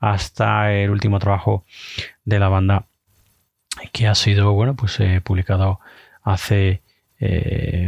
hasta 0.00 0.72
el 0.72 0.90
último 0.90 1.20
trabajo 1.20 1.64
de 2.24 2.40
la 2.40 2.48
banda 2.48 2.86
que 3.92 4.08
ha 4.08 4.16
sido 4.16 4.52
bueno 4.54 4.74
pues 4.74 4.98
publicado 5.22 5.78
hace 6.24 6.82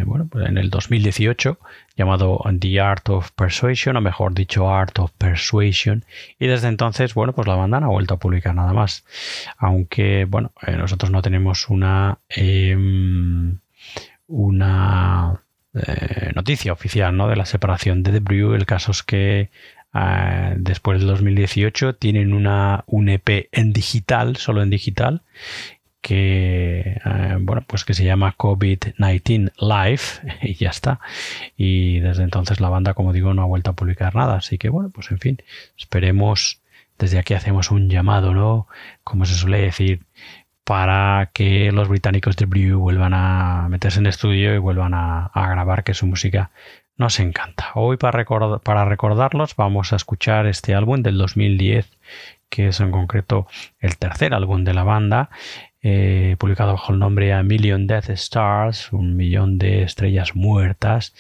bueno 0.07 0.29
pues 0.31 0.47
en 0.47 0.57
el 0.57 0.71
2018 0.71 1.59
llamado 1.97 2.43
The 2.59 2.81
Art 2.81 3.09
of 3.11 3.31
Persuasion, 3.33 3.97
o 3.97 4.01
mejor 4.01 4.35
dicho, 4.35 4.71
Art 4.71 4.99
of 4.99 5.13
Persuasion. 5.19 6.05
Y 6.39 6.47
desde 6.47 6.69
entonces, 6.69 7.15
bueno, 7.15 7.33
pues 7.33 7.47
la 7.47 7.55
banda 7.55 7.81
no 7.81 7.87
ha 7.87 7.91
vuelto 7.91 8.15
a 8.15 8.19
publicar 8.19 8.55
nada 8.55 8.73
más. 8.73 9.05
Aunque, 9.59 10.25
bueno, 10.25 10.53
eh, 10.67 10.77
nosotros 10.77 11.11
no 11.11 11.23
tenemos 11.23 11.69
una, 11.69 12.19
em, 12.29 13.59
una 14.27 15.43
eh, 15.75 16.33
noticia 16.35 16.73
oficial 16.73 17.17
¿no? 17.17 17.29
de 17.29 17.37
la 17.37 17.47
separación 17.47 18.03
de 18.03 18.13
The 18.13 18.21
Brew. 18.21 18.55
El 18.55 18.67
caso 18.67 18.93
es 18.93 19.03
que 19.03 19.51
eh, 19.95 20.55
después 20.57 20.99
del 20.99 21.09
2018 21.09 21.95
tienen 21.97 22.33
una, 22.33 22.85
un 22.87 23.09
EP 23.09 23.49
en 23.53 23.73
digital, 23.73 24.37
solo 24.37 24.63
en 24.63 24.71
digital, 24.71 25.23
que 26.03 27.01
eh, 27.05 27.37
bueno 27.41 27.63
pues 27.67 27.85
que 27.85 27.95
se 27.95 28.05
llama 28.05 28.35
COVID-19 28.37 29.53
Live 29.59 30.37
y 30.43 30.55
ya 30.55 30.71
está. 30.71 31.01
Y 31.57 32.01
desde 32.01 32.25
entonces 32.25 32.61
la 32.61 32.69
banda 32.69 32.93
como 32.95 33.13
digo 33.13 33.33
no 33.33 33.43
ha 33.43 33.47
vuelto 33.47 33.71
a 33.71 33.75
publicar 33.75 34.15
nada. 34.15 34.37
Así 34.37 34.59
que 34.59 34.69
bueno 34.69 34.91
pues 34.91 35.11
en 35.11 35.19
fin 35.19 35.39
esperemos 35.79 36.61
desde 36.99 37.19
aquí 37.19 37.35
hacemos 37.35 37.71
un 37.71 37.89
llamado 37.89 38.35
no 38.35 38.67
como 39.05 39.25
se 39.25 39.35
suele 39.35 39.59
decir 39.63 40.03
para 40.65 41.31
que 41.33 41.73
los 41.73 41.89
británicos 41.89 42.37
de 42.37 42.47
Brew 42.47 42.79
vuelvan 42.79 43.15
a 43.15 43.67
meterse 43.69 43.99
en 43.99 44.07
estudio 44.07 44.55
y 44.55 44.59
vuelvan 44.59 44.95
a, 44.95 45.31
grabar 45.35 45.83
que 45.83 45.95
su 45.95 46.07
música 46.07 46.51
nos 46.97 47.19
encanta. 47.19 47.73
Hoy 47.75 47.97
para, 47.97 48.25
para 48.61 48.85
recordarlos 48.85 49.57
vamos 49.57 49.93
a 49.93 49.97
escuchar 49.97 50.47
este 50.47 50.75
álbum 50.75 51.03
del 51.03 51.19
2010 51.19 51.89
que 52.49 52.69
es 52.69 52.81
en 52.81 52.91
concreto 52.91 53.47
el 53.81 53.97
tercer 53.97 54.35
álbum 54.35 54.63
de 54.63 54.75
la 54.75 54.85
banda 54.85 55.31
eh, 55.83 56.37
publicado 56.39 56.73
bajo 56.73 56.93
el 56.93 56.99
nombre 56.99 57.33
A 57.33 57.43
Million 57.43 57.87
Death 57.87 58.11
Stars, 58.11 58.93
un 58.93 59.17
millón 59.17 59.59
de 59.59 59.83
estrellas 59.83 60.37
muertas, 60.37 61.15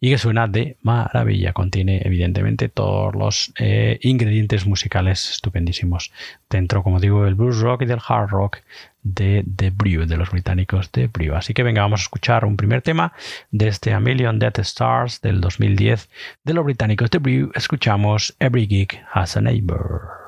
y 0.00 0.10
que 0.10 0.18
suena 0.18 0.46
de 0.46 0.76
maravilla. 0.82 1.52
Contiene 1.52 2.00
evidentemente 2.04 2.68
todos 2.68 3.14
los 3.14 3.52
eh, 3.58 3.98
ingredientes 4.02 4.66
musicales 4.66 5.30
estupendísimos 5.30 6.12
dentro, 6.48 6.82
como 6.82 6.98
digo, 6.98 7.24
del 7.24 7.34
blues 7.34 7.60
rock 7.60 7.82
y 7.82 7.86
del 7.86 8.00
hard 8.06 8.30
rock 8.30 8.58
de 9.02 9.44
The 9.54 9.70
Brew, 9.70 10.06
de 10.06 10.16
los 10.16 10.30
británicos 10.30 10.90
de 10.92 11.06
Brew. 11.08 11.34
Así 11.34 11.54
que 11.54 11.62
venga, 11.62 11.82
vamos 11.82 12.00
a 12.00 12.04
escuchar 12.04 12.44
un 12.44 12.56
primer 12.56 12.82
tema 12.82 13.12
de 13.50 13.68
este 13.68 13.92
A 13.92 14.00
Million 14.00 14.38
Death 14.38 14.58
Stars 14.60 15.20
del 15.20 15.40
2010 15.40 16.08
de 16.42 16.54
los 16.54 16.64
británicos 16.64 17.10
de 17.10 17.18
Brew. 17.18 17.52
Escuchamos 17.54 18.34
Every 18.40 18.66
Geek 18.66 19.00
Has 19.12 19.36
a 19.36 19.40
Neighbor. 19.40 20.26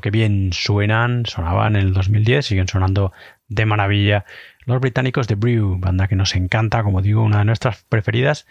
Que 0.00 0.10
bien 0.10 0.50
suenan, 0.52 1.26
sonaban 1.26 1.76
en 1.76 1.82
el 1.82 1.92
2010, 1.92 2.46
siguen 2.46 2.68
sonando 2.68 3.12
de 3.48 3.66
maravilla 3.66 4.24
los 4.66 4.80
británicos 4.80 5.26
de 5.26 5.34
Brew, 5.34 5.78
banda 5.78 6.06
que 6.06 6.16
nos 6.16 6.34
encanta, 6.34 6.82
como 6.82 7.02
digo, 7.02 7.22
una 7.22 7.38
de 7.38 7.44
nuestras 7.44 7.82
preferidas 7.88 8.46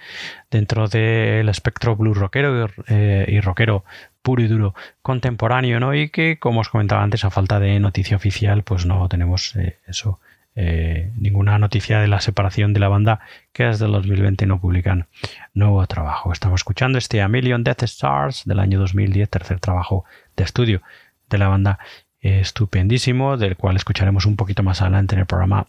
dentro 0.52 0.88
del 0.88 1.48
espectro 1.50 1.96
blues 1.96 2.18
rockero 2.18 2.70
eh, 2.88 3.26
y 3.28 3.40
rockero 3.40 3.86
puro 4.22 4.44
y 4.44 4.48
duro 4.48 4.76
contemporáneo, 5.02 5.80
¿no? 5.80 5.94
Y 5.94 6.10
que, 6.10 6.38
como 6.40 6.62
os 6.62 6.70
comentaba 6.70 7.04
antes, 7.04 7.24
a 7.24 7.30
falta 7.30 7.60
de 7.60 7.80
noticia 7.80 8.18
oficial, 8.18 8.64
pues 8.64 8.86
no 8.86 9.08
tenemos 9.08 9.56
eh, 9.56 9.78
eso, 9.88 10.20
eh, 10.56 11.12
ninguna 11.16 11.58
noticia 11.58 12.00
de 12.00 12.08
la 12.08 12.20
separación 12.20 12.74
de 12.74 12.80
la 12.82 12.90
banda 12.90 13.22
que 13.54 13.64
desde 13.64 13.86
el 13.86 13.94
2020 13.94 14.46
no 14.46 14.60
publican 14.60 15.08
nuevo 15.54 15.86
trabajo. 15.88 16.34
Estamos 16.34 16.60
escuchando 16.60 16.98
este 16.98 17.22
A 17.22 17.30
Million 17.30 17.64
Death 17.64 17.84
Stars 17.84 18.44
del 18.46 18.60
año 18.60 18.80
2010, 18.80 19.30
tercer 19.30 19.60
trabajo 19.60 20.04
de 20.36 20.44
estudio 20.44 20.82
de 21.30 21.38
la 21.38 21.48
banda 21.48 21.80
estupendísimo, 22.20 23.38
del 23.38 23.56
cual 23.56 23.76
escucharemos 23.76 24.26
un 24.26 24.36
poquito 24.36 24.64
más 24.64 24.82
adelante 24.82 25.16
en 25.16 25.22
el 25.22 25.26
programa 25.26 25.68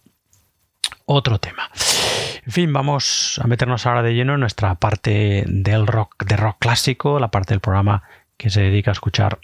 otro 1.05 1.39
tema. 1.39 1.71
En 2.47 2.53
fin, 2.53 2.73
vamos 2.73 3.41
a 3.43 3.47
meternos 3.47 3.87
ahora 3.87 4.03
de 4.03 4.15
lleno 4.15 4.35
en 4.35 4.41
nuestra 4.41 4.75
parte 4.77 5.45
del 5.47 5.87
rock, 5.87 6.25
de 6.25 6.37
rock 6.37 6.57
clásico, 6.59 7.21
la 7.21 7.31
parte 7.31 7.55
del 7.55 7.61
programa 7.61 8.03
que 8.37 8.51
se 8.51 8.63
dedica 8.63 8.91
a 8.91 8.93
escuchar 8.93 9.39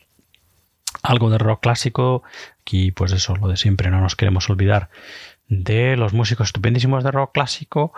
algo 1.02 1.30
de 1.30 1.38
rock 1.38 1.60
clásico. 1.62 2.22
Aquí, 2.60 2.90
pues 2.90 3.12
eso, 3.12 3.36
lo 3.36 3.48
de 3.48 3.56
siempre, 3.56 3.90
no 3.90 4.00
nos 4.00 4.16
queremos 4.16 4.48
olvidar 4.48 4.88
de 5.48 5.96
los 5.96 6.12
músicos 6.12 6.48
estupendísimos 6.48 7.04
de 7.04 7.10
rock 7.10 7.32
clásico. 7.32 7.92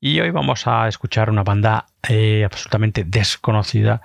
Y 0.00 0.20
hoy 0.20 0.30
vamos 0.30 0.66
a 0.66 0.86
escuchar 0.88 1.30
una 1.30 1.42
banda 1.42 1.86
eh, 2.08 2.44
absolutamente 2.44 3.04
desconocida 3.04 4.02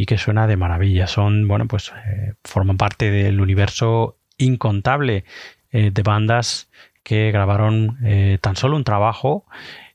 y 0.00 0.06
que 0.06 0.16
suena 0.16 0.46
de 0.46 0.56
maravilla. 0.56 1.06
Son, 1.06 1.46
bueno, 1.46 1.66
pues 1.66 1.92
eh, 2.06 2.32
forman 2.42 2.78
parte 2.78 3.10
del 3.10 3.38
universo 3.38 4.16
incontable 4.38 5.24
eh, 5.72 5.90
de 5.92 6.02
bandas 6.02 6.70
que 7.02 7.30
grabaron 7.30 7.98
eh, 8.02 8.38
tan 8.40 8.56
solo 8.56 8.76
un 8.76 8.84
trabajo 8.84 9.44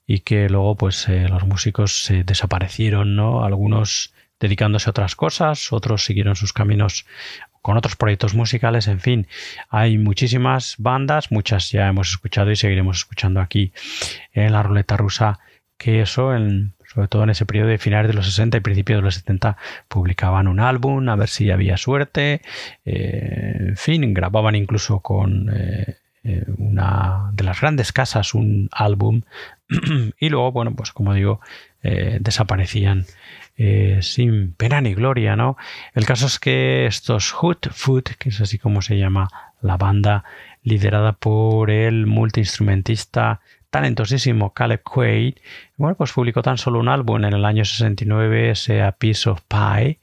y 0.06 0.20
que 0.20 0.48
luego 0.48 0.76
pues 0.76 1.10
los 1.10 1.48
músicos 1.48 2.14
desaparecieron, 2.24 3.16
¿no? 3.16 3.44
Algunos 3.44 4.14
dedicándose 4.40 4.88
a 4.90 4.92
otras 4.92 5.16
cosas, 5.16 5.74
otros 5.74 6.06
siguieron 6.06 6.36
sus 6.36 6.54
caminos 6.54 7.08
con 7.64 7.76
otros 7.76 7.96
proyectos 7.96 8.36
musicales, 8.36 8.88
en 8.88 9.00
fin, 9.00 9.28
hay 9.70 9.98
muchísimas 9.98 10.76
bandas, 10.78 11.32
muchas 11.32 11.72
ya 11.72 11.88
hemos 11.88 12.10
escuchado 12.10 12.52
y 12.52 12.56
seguiremos 12.56 12.98
escuchando 12.98 13.42
aquí 13.42 13.74
en 14.34 14.52
la 14.52 14.62
ruleta 14.62 14.98
rusa, 14.98 15.40
que 15.80 16.02
eso, 16.02 16.36
en, 16.36 16.75
sobre 16.96 17.10
todo 17.10 17.24
en 17.24 17.30
ese 17.30 17.46
periodo 17.46 17.68
de 17.68 17.78
finales 17.78 18.08
de 18.08 18.16
los 18.16 18.26
60 18.26 18.58
y 18.58 18.62
principios 18.62 19.00
de 19.00 19.04
los 19.04 19.16
70, 19.16 19.58
publicaban 19.90 20.48
un 20.48 20.62
álbum, 20.62 21.08
a 21.10 21.16
ver 21.16 21.28
si 21.28 21.52
había 21.52 21.78
suerte, 21.78 22.42
eh, 22.86 23.56
en 23.60 23.78
fin, 23.78 24.14
grababan 24.14 24.56
incluso 24.56 25.02
con 25.02 25.52
eh, 25.54 25.98
una 26.58 27.30
de 27.34 27.44
las 27.44 27.62
grandes 27.62 27.92
casas 27.92 28.34
un 28.34 28.70
álbum 28.72 29.22
y 30.20 30.30
luego, 30.30 30.52
bueno, 30.52 30.74
pues 30.76 30.92
como 30.92 31.14
digo, 31.14 31.40
eh, 31.84 32.18
desaparecían 32.20 33.06
eh, 33.58 34.00
sin 34.02 34.54
pena 34.54 34.82
ni 34.82 34.96
gloria, 34.96 35.36
¿no? 35.36 35.56
El 35.94 36.06
caso 36.08 36.26
es 36.26 36.40
que 36.40 36.88
estos 36.88 37.32
Hood 37.32 37.70
Food, 37.72 38.04
que 38.18 38.30
es 38.30 38.42
así 38.42 38.58
como 38.58 38.82
se 38.82 38.98
llama 38.98 39.30
la 39.62 39.78
banda, 39.78 40.24
liderada 40.64 41.14
por 41.14 41.70
el 41.70 42.08
multiinstrumentista 42.08 43.40
talentosísimo 43.76 44.54
Caleb 44.54 44.84
Quaid, 44.84 45.36
bueno, 45.76 45.98
pues 45.98 46.14
publicó 46.14 46.42
tan 46.42 46.58
solo 46.58 46.80
un 46.80 46.88
álbum 46.88 47.26
en 47.26 47.34
el 47.34 47.44
año 47.44 47.66
69, 47.66 48.52
ese 48.52 48.82
Piece 48.98 49.30
of 49.30 49.42
Pie, 49.50 50.00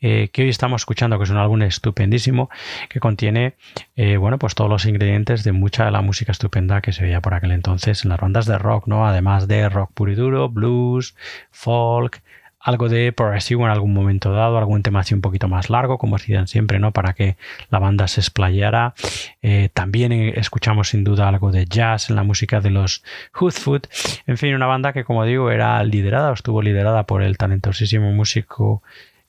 eh, 0.00 0.30
que 0.32 0.40
hoy 0.40 0.48
estamos 0.48 0.80
escuchando, 0.80 1.18
que 1.18 1.24
es 1.24 1.30
un 1.30 1.36
álbum 1.36 1.60
estupendísimo, 1.60 2.48
que 2.88 2.98
contiene, 2.98 3.56
eh, 3.94 4.16
bueno, 4.16 4.38
pues 4.38 4.54
todos 4.54 4.70
los 4.70 4.86
ingredientes 4.86 5.44
de 5.44 5.52
mucha 5.52 5.84
de 5.84 5.90
la 5.90 6.00
música 6.00 6.32
estupenda 6.32 6.80
que 6.80 6.92
se 6.92 7.02
veía 7.02 7.20
por 7.20 7.34
aquel 7.34 7.50
entonces 7.50 8.04
en 8.04 8.08
las 8.08 8.20
bandas 8.20 8.46
de 8.46 8.56
rock, 8.56 8.86
¿no? 8.86 9.06
Además 9.06 9.46
de 9.46 9.68
rock 9.68 9.90
puro 9.92 10.12
y 10.12 10.14
duro, 10.14 10.48
blues, 10.48 11.14
folk, 11.50 12.22
algo 12.60 12.90
de 12.90 13.12
progresivo 13.12 13.64
en 13.64 13.70
algún 13.70 13.94
momento 13.94 14.32
dado, 14.32 14.58
algún 14.58 14.82
tema 14.82 15.00
así 15.00 15.14
un 15.14 15.22
poquito 15.22 15.48
más 15.48 15.70
largo, 15.70 15.96
como 15.96 16.16
hacían 16.16 16.46
siempre, 16.46 16.78
¿no? 16.78 16.92
Para 16.92 17.14
que 17.14 17.36
la 17.70 17.78
banda 17.78 18.06
se 18.06 18.20
explayara. 18.20 18.94
Eh, 19.40 19.70
también 19.72 20.12
escuchamos 20.12 20.90
sin 20.90 21.02
duda 21.02 21.28
algo 21.28 21.50
de 21.50 21.64
jazz 21.64 22.10
en 22.10 22.16
la 22.16 22.22
música 22.22 22.60
de 22.60 22.70
los 22.70 23.02
Hoodfoot. 23.32 23.88
En 24.26 24.36
fin, 24.36 24.54
una 24.54 24.66
banda 24.66 24.92
que, 24.92 25.04
como 25.04 25.24
digo, 25.24 25.50
era 25.50 25.82
liderada 25.82 26.30
o 26.30 26.34
estuvo 26.34 26.60
liderada 26.60 27.04
por 27.04 27.22
el 27.22 27.38
talentosísimo 27.38 28.12
músico 28.12 28.82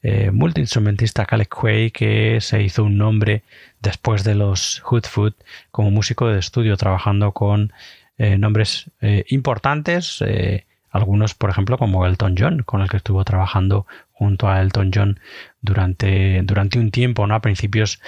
eh, 0.03 0.31
multiinstrumentista 0.31 1.25
Caleb 1.25 1.47
Quay 1.47 1.91
que 1.91 2.41
se 2.41 2.63
hizo 2.63 2.83
un 2.83 2.97
nombre 2.97 3.43
después 3.81 4.23
de 4.23 4.33
los 4.33 4.81
Hoodfoot 4.83 5.35
como 5.69 5.91
músico 5.91 6.27
de 6.27 6.39
estudio 6.39 6.75
trabajando 6.75 7.33
con 7.33 7.71
eh, 8.17 8.35
nombres 8.37 8.89
eh, 9.01 9.25
importantes 9.29 10.23
algunos, 10.91 11.33
por 11.33 11.49
ejemplo, 11.49 11.77
como 11.77 12.05
Elton 12.05 12.35
John, 12.37 12.63
con 12.63 12.81
el 12.81 12.89
que 12.89 12.97
estuvo 12.97 13.23
trabajando 13.23 13.87
junto 14.11 14.49
a 14.49 14.61
Elton 14.61 14.91
John 14.93 15.19
durante, 15.61 16.41
durante 16.43 16.77
un 16.77 16.91
tiempo, 16.91 17.25
¿no? 17.25 17.33
A 17.33 17.41
principios 17.41 18.01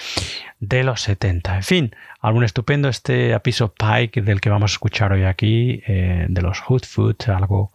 de 0.60 0.84
los 0.84 1.02
70. 1.02 1.56
En 1.56 1.63
fin, 1.63 1.96
algún 2.19 2.43
estupendo 2.43 2.89
este 2.89 3.34
apiso 3.34 3.74
Pike 3.74 4.22
del 4.22 4.41
que 4.41 4.50
vamos 4.50 4.72
a 4.72 4.76
escuchar 4.76 5.13
hoy 5.13 5.24
aquí, 5.24 5.82
eh, 5.88 6.26
de 6.30 6.41
los 6.41 6.60
Hood 6.60 6.84
Food, 6.84 7.15
algo 7.30 7.72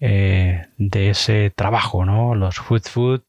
eh, 0.00 0.66
de 0.76 1.10
ese 1.10 1.50
trabajo, 1.50 2.04
¿no? 2.04 2.34
Los 2.34 2.58
Hood 2.58 2.82
Food 2.82 3.22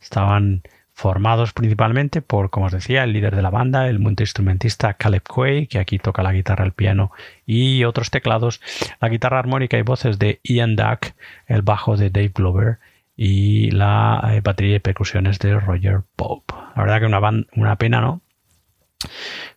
estaban 0.00 0.62
formados 0.98 1.52
principalmente 1.52 2.22
por, 2.22 2.50
como 2.50 2.66
os 2.66 2.72
decía, 2.72 3.04
el 3.04 3.12
líder 3.12 3.36
de 3.36 3.42
la 3.42 3.50
banda, 3.50 3.86
el 3.86 4.00
multiinstrumentista 4.00 4.94
Caleb 4.94 5.22
Quay, 5.22 5.68
que 5.68 5.78
aquí 5.78 6.00
toca 6.00 6.24
la 6.24 6.32
guitarra, 6.32 6.64
el 6.64 6.72
piano 6.72 7.12
y 7.46 7.84
otros 7.84 8.10
teclados, 8.10 8.60
la 9.00 9.08
guitarra 9.08 9.38
armónica 9.38 9.78
y 9.78 9.82
voces 9.82 10.18
de 10.18 10.40
Ian 10.42 10.74
Duck, 10.74 11.14
el 11.46 11.62
bajo 11.62 11.96
de 11.96 12.10
Dave 12.10 12.32
Glover 12.34 12.78
y 13.16 13.70
la 13.70 14.28
eh, 14.32 14.40
batería 14.40 14.74
y 14.74 14.80
percusiones 14.80 15.38
de 15.38 15.60
Roger 15.60 16.00
Pope. 16.16 16.52
La 16.74 16.82
verdad 16.82 16.98
que 16.98 17.06
una, 17.06 17.46
una 17.54 17.76
pena, 17.76 18.00
¿no? 18.00 18.20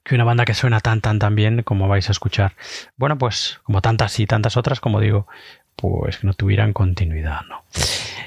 que 0.03 0.13
una 0.13 0.23
banda 0.23 0.45
que 0.45 0.53
suena 0.53 0.79
tan 0.79 1.01
tan 1.01 1.17
tan 1.17 1.33
bien 1.33 1.63
como 1.63 1.87
vais 1.87 2.07
a 2.07 2.11
escuchar. 2.11 2.53
Bueno, 2.97 3.17
pues 3.17 3.59
como 3.63 3.81
tantas 3.81 4.19
y 4.19 4.27
tantas 4.27 4.57
otras, 4.57 4.79
como 4.79 4.99
digo, 4.99 5.27
pues 5.75 6.17
que 6.17 6.27
no 6.27 6.33
tuvieran 6.33 6.73
continuidad, 6.73 7.41
¿no? 7.49 7.63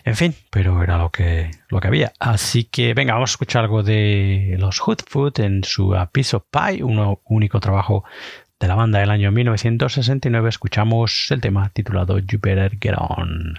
En 0.04 0.16
fin, 0.16 0.34
pero 0.50 0.82
era 0.82 0.98
lo 0.98 1.10
que, 1.10 1.50
lo 1.68 1.80
que 1.80 1.88
había. 1.88 2.12
Así 2.18 2.64
que 2.64 2.92
venga, 2.92 3.14
vamos 3.14 3.30
a 3.30 3.34
escuchar 3.34 3.64
algo 3.64 3.82
de 3.82 4.56
los 4.58 4.80
Hoodfoot 4.80 5.38
en 5.38 5.64
su 5.64 5.94
A 5.94 6.10
Piece 6.10 6.36
of 6.36 6.44
Pie, 6.50 6.84
un 6.84 7.18
único 7.24 7.60
trabajo 7.60 8.04
de 8.60 8.68
la 8.68 8.74
banda 8.74 8.98
del 8.98 9.10
año 9.10 9.32
1969. 9.32 10.48
Escuchamos 10.48 11.30
el 11.30 11.40
tema 11.40 11.70
titulado 11.70 12.18
You 12.18 12.38
Better 12.40 12.76
Get 12.78 12.94
On. 12.98 13.58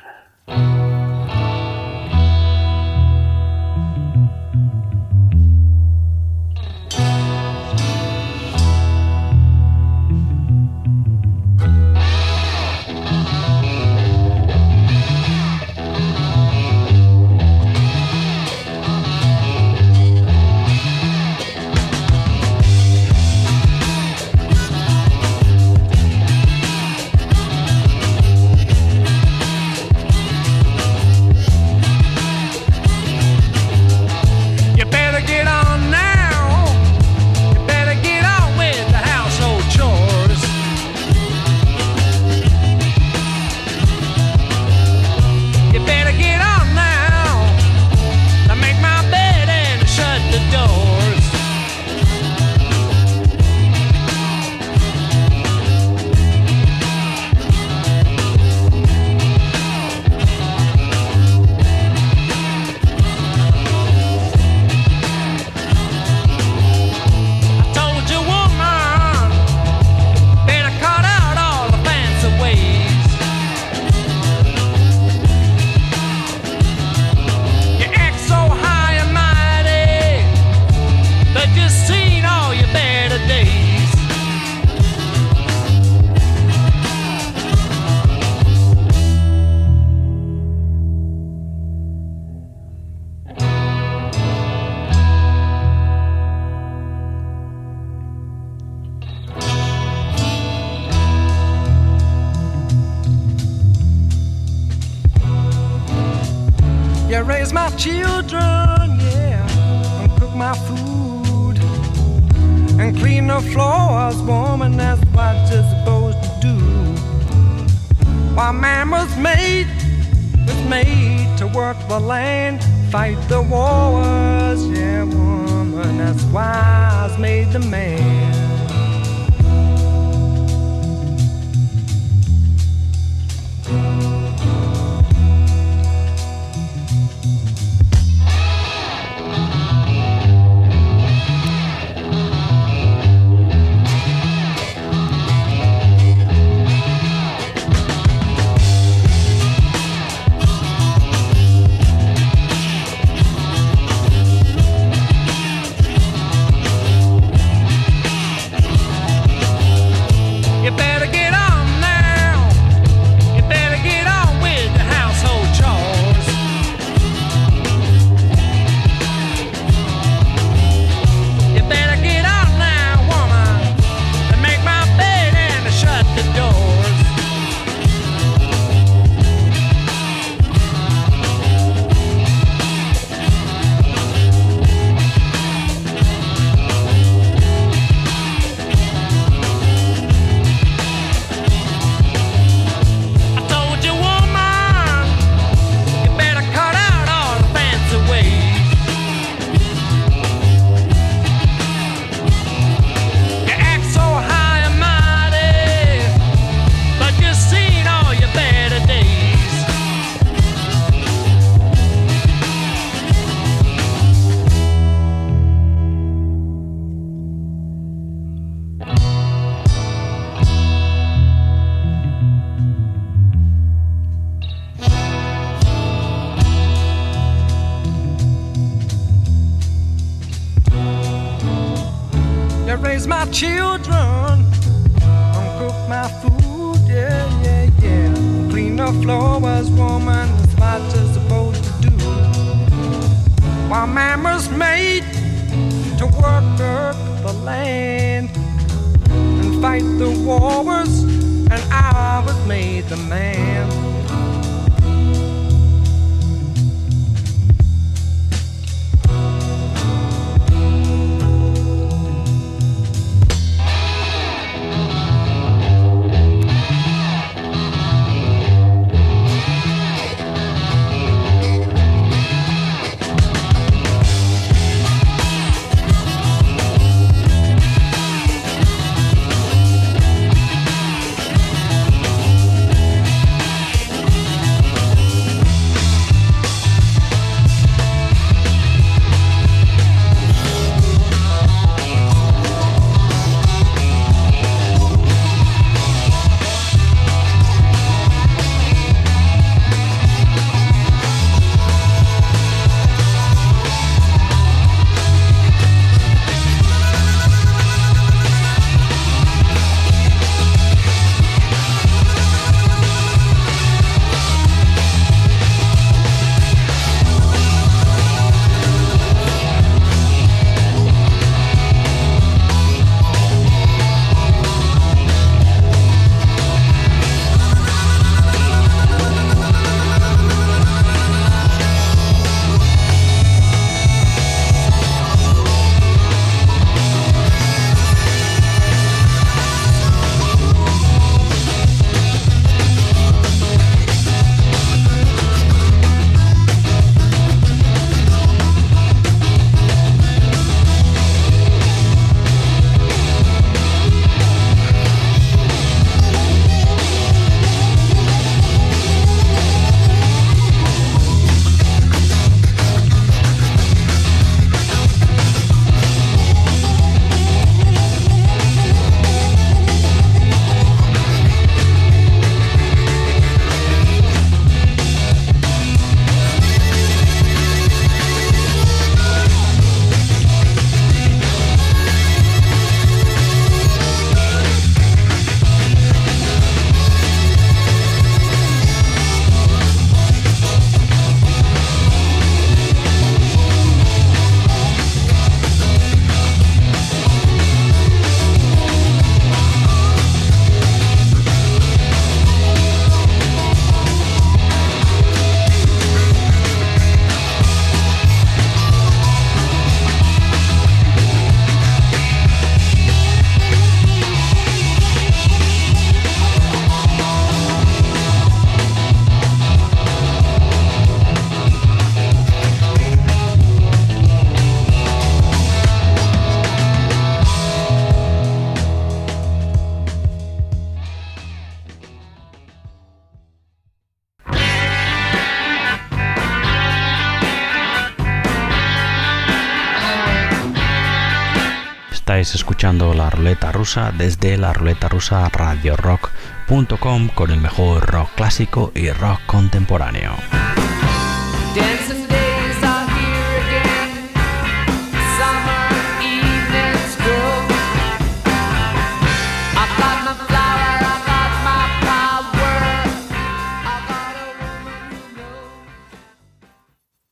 Estáis 442.26 442.42
escuchando 442.42 442.96
la 442.96 443.12
ruleta 443.12 443.52
rusa 443.52 443.92
desde 443.96 444.36
la 444.36 444.52
ruleta 444.52 444.90
rusa 444.90 445.30
radiorock.com 445.30 447.10
con 447.10 447.30
el 447.30 447.40
mejor 447.40 447.86
rock 447.86 448.10
clásico 448.16 448.72
y 448.74 448.90
rock 448.90 449.20
contemporáneo. 449.28 450.16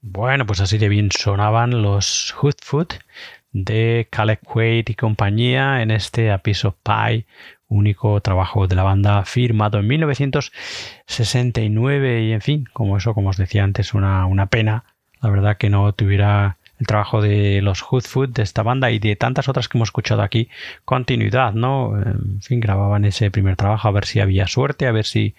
Bueno, 0.01 0.47
pues 0.47 0.59
así 0.59 0.79
de 0.79 0.89
bien 0.89 1.09
sonaban 1.11 1.83
los 1.83 2.33
Hoodfoot 2.41 2.95
de 3.53 4.07
Caleb 4.09 4.39
Quaid 4.41 4.89
y 4.89 4.95
compañía 4.95 5.81
en 5.81 5.91
este 5.91 6.31
A 6.31 6.39
Piece 6.39 6.67
of 6.67 6.75
Pie, 6.83 7.25
único 7.67 8.19
trabajo 8.21 8.67
de 8.67 8.75
la 8.75 8.83
banda 8.83 9.23
firmado 9.25 9.79
en 9.79 9.87
1969 9.87 12.23
y 12.23 12.33
en 12.33 12.41
fin, 12.41 12.65
como 12.73 12.97
eso, 12.97 13.13
como 13.13 13.29
os 13.29 13.37
decía 13.37 13.63
antes, 13.63 13.93
una, 13.93 14.25
una 14.25 14.47
pena, 14.47 14.83
la 15.21 15.29
verdad 15.29 15.55
que 15.57 15.69
no 15.69 15.93
tuviera 15.93 16.57
el 16.79 16.87
trabajo 16.87 17.21
de 17.21 17.61
los 17.61 17.81
Hoodfoot 17.81 18.31
de 18.31 18.43
esta 18.43 18.63
banda 18.63 18.91
y 18.91 18.99
de 18.99 19.15
tantas 19.15 19.47
otras 19.47 19.69
que 19.69 19.77
hemos 19.77 19.87
escuchado 19.87 20.21
aquí, 20.21 20.49
continuidad, 20.83 21.53
¿no? 21.53 21.97
En 21.97 22.41
fin, 22.41 22.59
grababan 22.59 23.05
ese 23.05 23.31
primer 23.31 23.55
trabajo 23.55 23.87
a 23.87 23.91
ver 23.91 24.03
si 24.05 24.19
había 24.19 24.47
suerte, 24.47 24.87
a 24.87 24.91
ver 24.91 25.05
si 25.05 25.35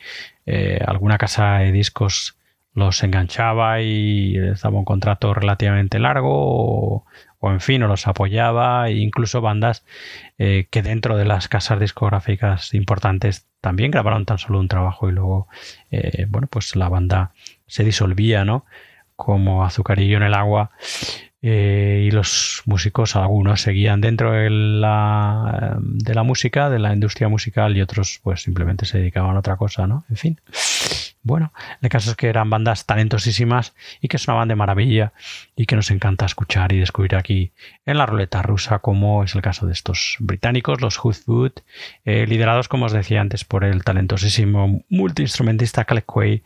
eh, 0.46 0.80
alguna 0.86 1.18
casa 1.18 1.58
de 1.58 1.72
discos 1.72 2.38
los 2.74 3.02
enganchaba 3.02 3.80
y 3.82 4.36
estaba 4.36 4.78
un 4.78 4.84
contrato 4.84 5.32
relativamente 5.32 5.98
largo 5.98 6.32
o, 6.32 7.04
en 7.50 7.60
fin, 7.60 7.82
o 7.82 7.88
los 7.88 8.06
apoyaba, 8.06 8.88
e 8.88 8.96
incluso 8.96 9.40
bandas 9.40 9.84
eh, 10.38 10.66
que 10.70 10.82
dentro 10.82 11.16
de 11.16 11.24
las 11.24 11.48
casas 11.48 11.80
discográficas 11.80 12.74
importantes 12.74 13.46
también 13.60 13.90
grabaron 13.90 14.26
tan 14.26 14.38
solo 14.38 14.60
un 14.60 14.68
trabajo 14.68 15.08
y 15.08 15.12
luego, 15.12 15.48
eh, 15.90 16.26
bueno, 16.28 16.46
pues 16.48 16.76
la 16.76 16.88
banda 16.88 17.32
se 17.66 17.84
disolvía, 17.84 18.44
¿no? 18.44 18.66
Como 19.16 19.64
azucarillo 19.64 20.16
en 20.16 20.24
el 20.24 20.34
agua 20.34 20.70
eh, 21.40 22.04
y 22.06 22.10
los 22.10 22.62
músicos, 22.66 23.16
algunos 23.16 23.60
seguían 23.60 24.00
dentro 24.00 24.32
de 24.32 24.50
la, 24.50 25.76
de 25.80 26.14
la 26.14 26.22
música, 26.22 26.70
de 26.70 26.78
la 26.78 26.92
industria 26.92 27.28
musical 27.28 27.76
y 27.76 27.82
otros 27.82 28.20
pues 28.22 28.42
simplemente 28.42 28.86
se 28.86 28.98
dedicaban 28.98 29.36
a 29.36 29.40
otra 29.40 29.56
cosa, 29.56 29.86
¿no? 29.86 30.04
En 30.10 30.16
fin. 30.16 30.40
Bueno, 31.26 31.54
el 31.80 31.88
caso 31.88 32.10
es 32.10 32.16
que 32.16 32.28
eran 32.28 32.50
bandas 32.50 32.84
talentosísimas 32.84 33.74
y 34.02 34.08
que 34.08 34.18
sonaban 34.18 34.48
de 34.48 34.56
maravilla 34.56 35.14
y 35.56 35.64
que 35.64 35.74
nos 35.74 35.90
encanta 35.90 36.26
escuchar 36.26 36.70
y 36.74 36.80
descubrir 36.80 37.16
aquí 37.16 37.50
en 37.86 37.96
la 37.96 38.04
ruleta 38.04 38.42
rusa, 38.42 38.80
como 38.80 39.24
es 39.24 39.34
el 39.34 39.40
caso 39.40 39.64
de 39.64 39.72
estos 39.72 40.16
británicos, 40.20 40.82
los 40.82 41.02
Hoodfoot, 41.02 41.62
eh, 42.04 42.26
liderados, 42.26 42.68
como 42.68 42.84
os 42.84 42.92
decía 42.92 43.22
antes, 43.22 43.42
por 43.42 43.64
el 43.64 43.84
talentosísimo 43.84 44.84
multiinstrumentista 44.90 45.86
Caleb 45.86 46.04
Quay, 46.04 46.42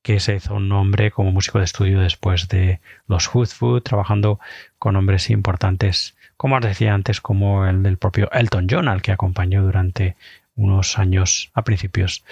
que 0.00 0.18
se 0.18 0.36
hizo 0.36 0.54
un 0.54 0.70
nombre 0.70 1.10
como 1.10 1.30
músico 1.30 1.58
de 1.58 1.66
estudio 1.66 2.00
después 2.00 2.48
de 2.48 2.80
los 3.06 3.28
Hoodfoot, 3.28 3.84
trabajando 3.84 4.40
con 4.78 4.96
hombres 4.96 5.28
importantes, 5.28 6.16
como 6.38 6.56
os 6.56 6.62
decía 6.62 6.94
antes, 6.94 7.20
como 7.20 7.66
el 7.66 7.82
del 7.82 7.98
propio 7.98 8.30
Elton 8.32 8.66
John, 8.68 8.88
al 8.88 9.02
que 9.02 9.12
acompañó 9.12 9.62
durante 9.62 10.16
unos 10.56 10.98
años 10.98 11.50
a 11.52 11.64
principios 11.64 12.24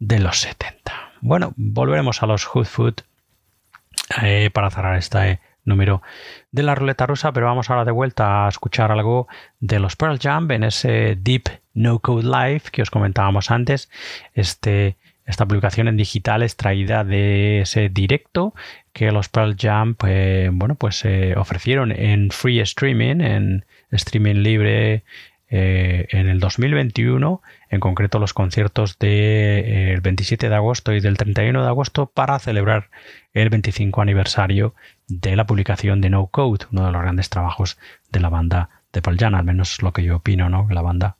de 0.00 0.18
los 0.18 0.40
70. 0.40 1.05
Bueno, 1.20 1.52
volveremos 1.56 2.22
a 2.22 2.26
los 2.26 2.44
Hood 2.44 2.66
Food 2.66 2.94
eh, 4.22 4.50
para 4.52 4.70
cerrar 4.70 4.96
este 4.96 5.40
número 5.64 6.02
de 6.52 6.62
la 6.62 6.74
ruleta 6.74 7.06
rusa, 7.06 7.32
pero 7.32 7.46
vamos 7.46 7.68
ahora 7.68 7.84
de 7.84 7.90
vuelta 7.90 8.46
a 8.46 8.48
escuchar 8.48 8.92
algo 8.92 9.26
de 9.60 9.80
los 9.80 9.96
Pearl 9.96 10.18
Jam 10.18 10.50
en 10.52 10.64
ese 10.64 11.16
Deep 11.20 11.44
No 11.74 11.98
Code 11.98 12.22
Live 12.22 12.62
que 12.70 12.82
os 12.82 12.90
comentábamos 12.90 13.50
antes. 13.50 13.90
Este, 14.34 14.96
esta 15.26 15.44
publicación 15.44 15.88
en 15.88 15.96
digital 15.96 16.42
extraída 16.42 17.02
de 17.02 17.60
ese 17.62 17.88
directo 17.88 18.54
que 18.92 19.10
los 19.10 19.28
Pearl 19.28 19.56
Jam 19.58 19.94
pues, 19.94 20.48
bueno, 20.52 20.76
pues, 20.76 21.04
eh, 21.04 21.34
ofrecieron 21.36 21.90
en 21.90 22.30
free 22.30 22.60
streaming, 22.60 23.20
en 23.20 23.64
streaming 23.90 24.36
libre 24.36 25.02
eh, 25.48 26.06
en 26.10 26.28
el 26.28 26.40
2021, 26.40 27.42
en 27.70 27.80
concreto 27.80 28.18
los 28.18 28.34
conciertos 28.34 28.98
del 28.98 30.00
27 30.00 30.48
de 30.48 30.54
agosto 30.54 30.92
y 30.92 31.00
del 31.00 31.16
31 31.16 31.62
de 31.62 31.68
agosto 31.68 32.06
para 32.06 32.38
celebrar 32.38 32.90
el 33.32 33.50
25 33.50 34.00
aniversario 34.02 34.74
de 35.06 35.36
la 35.36 35.46
publicación 35.46 36.00
de 36.00 36.10
No 36.10 36.26
Code, 36.26 36.66
uno 36.72 36.86
de 36.86 36.92
los 36.92 37.02
grandes 37.02 37.30
trabajos 37.30 37.78
de 38.10 38.20
la 38.20 38.28
banda 38.28 38.70
de 38.92 39.02
Paul 39.02 39.18
Jan, 39.18 39.34
al 39.34 39.44
menos 39.44 39.82
lo 39.82 39.92
que 39.92 40.02
yo 40.02 40.16
opino, 40.16 40.48
¿no? 40.48 40.66
La 40.70 40.82
banda 40.82 41.16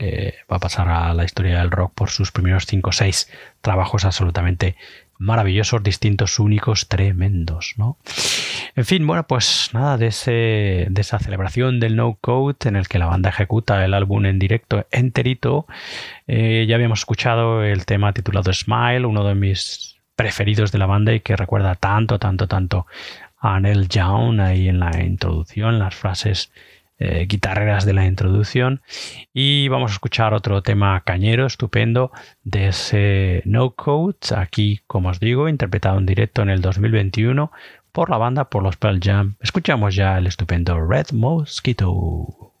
eh, 0.00 0.34
va 0.50 0.56
a 0.56 0.60
pasar 0.60 0.88
a 0.88 1.12
la 1.12 1.24
historia 1.24 1.58
del 1.58 1.70
rock 1.70 1.92
por 1.92 2.10
sus 2.10 2.30
primeros 2.30 2.66
5 2.66 2.90
o 2.90 2.92
6 2.92 3.30
trabajos 3.60 4.04
absolutamente 4.04 4.76
maravillosos, 5.18 5.82
distintos, 5.82 6.38
únicos, 6.38 6.88
tremendos, 6.88 7.74
¿no? 7.76 7.98
En 8.76 8.84
fin, 8.84 9.06
bueno, 9.06 9.26
pues 9.26 9.70
nada, 9.72 9.98
de, 9.98 10.06
ese, 10.06 10.86
de 10.88 11.00
esa 11.00 11.18
celebración 11.18 11.80
del 11.80 11.96
No 11.96 12.16
Code 12.20 12.56
en 12.66 12.76
el 12.76 12.86
que 12.88 12.98
la 12.98 13.06
banda 13.06 13.30
ejecuta 13.30 13.84
el 13.84 13.94
álbum 13.94 14.26
en 14.26 14.38
directo 14.38 14.86
enterito, 14.92 15.66
eh, 16.26 16.66
ya 16.68 16.76
habíamos 16.76 17.00
escuchado 17.00 17.64
el 17.64 17.84
tema 17.84 18.12
titulado 18.12 18.52
Smile, 18.52 19.06
uno 19.06 19.24
de 19.24 19.34
mis 19.34 19.96
preferidos 20.14 20.72
de 20.72 20.78
la 20.78 20.86
banda 20.86 21.12
y 21.12 21.20
que 21.20 21.36
recuerda 21.36 21.74
tanto, 21.74 22.18
tanto, 22.18 22.46
tanto 22.46 22.86
a 23.40 23.60
Neil 23.60 23.88
Young 23.88 24.40
ahí 24.40 24.68
en 24.68 24.80
la 24.80 25.02
introducción, 25.02 25.78
las 25.78 25.94
frases 25.94 26.52
eh, 26.98 27.26
guitarreras 27.28 27.84
de 27.84 27.92
la 27.92 28.06
introducción. 28.06 28.82
Y 29.32 29.68
vamos 29.68 29.92
a 29.92 29.94
escuchar 29.94 30.34
otro 30.34 30.62
tema 30.62 31.00
cañero, 31.04 31.46
estupendo, 31.46 32.10
de 32.42 32.68
ese 32.68 33.42
No 33.44 33.70
Code, 33.70 34.16
aquí, 34.36 34.80
como 34.86 35.10
os 35.10 35.20
digo, 35.20 35.48
interpretado 35.48 35.98
en 35.98 36.06
directo 36.06 36.42
en 36.42 36.50
el 36.50 36.60
2021 36.60 37.52
por 37.92 38.10
la 38.10 38.18
banda, 38.18 38.48
por 38.50 38.62
los 38.62 38.76
Pearl 38.76 39.00
Jam. 39.02 39.36
Escuchamos 39.40 39.94
ya 39.94 40.18
el 40.18 40.26
estupendo 40.26 40.80
Red 40.80 41.12
Mosquito. 41.12 42.52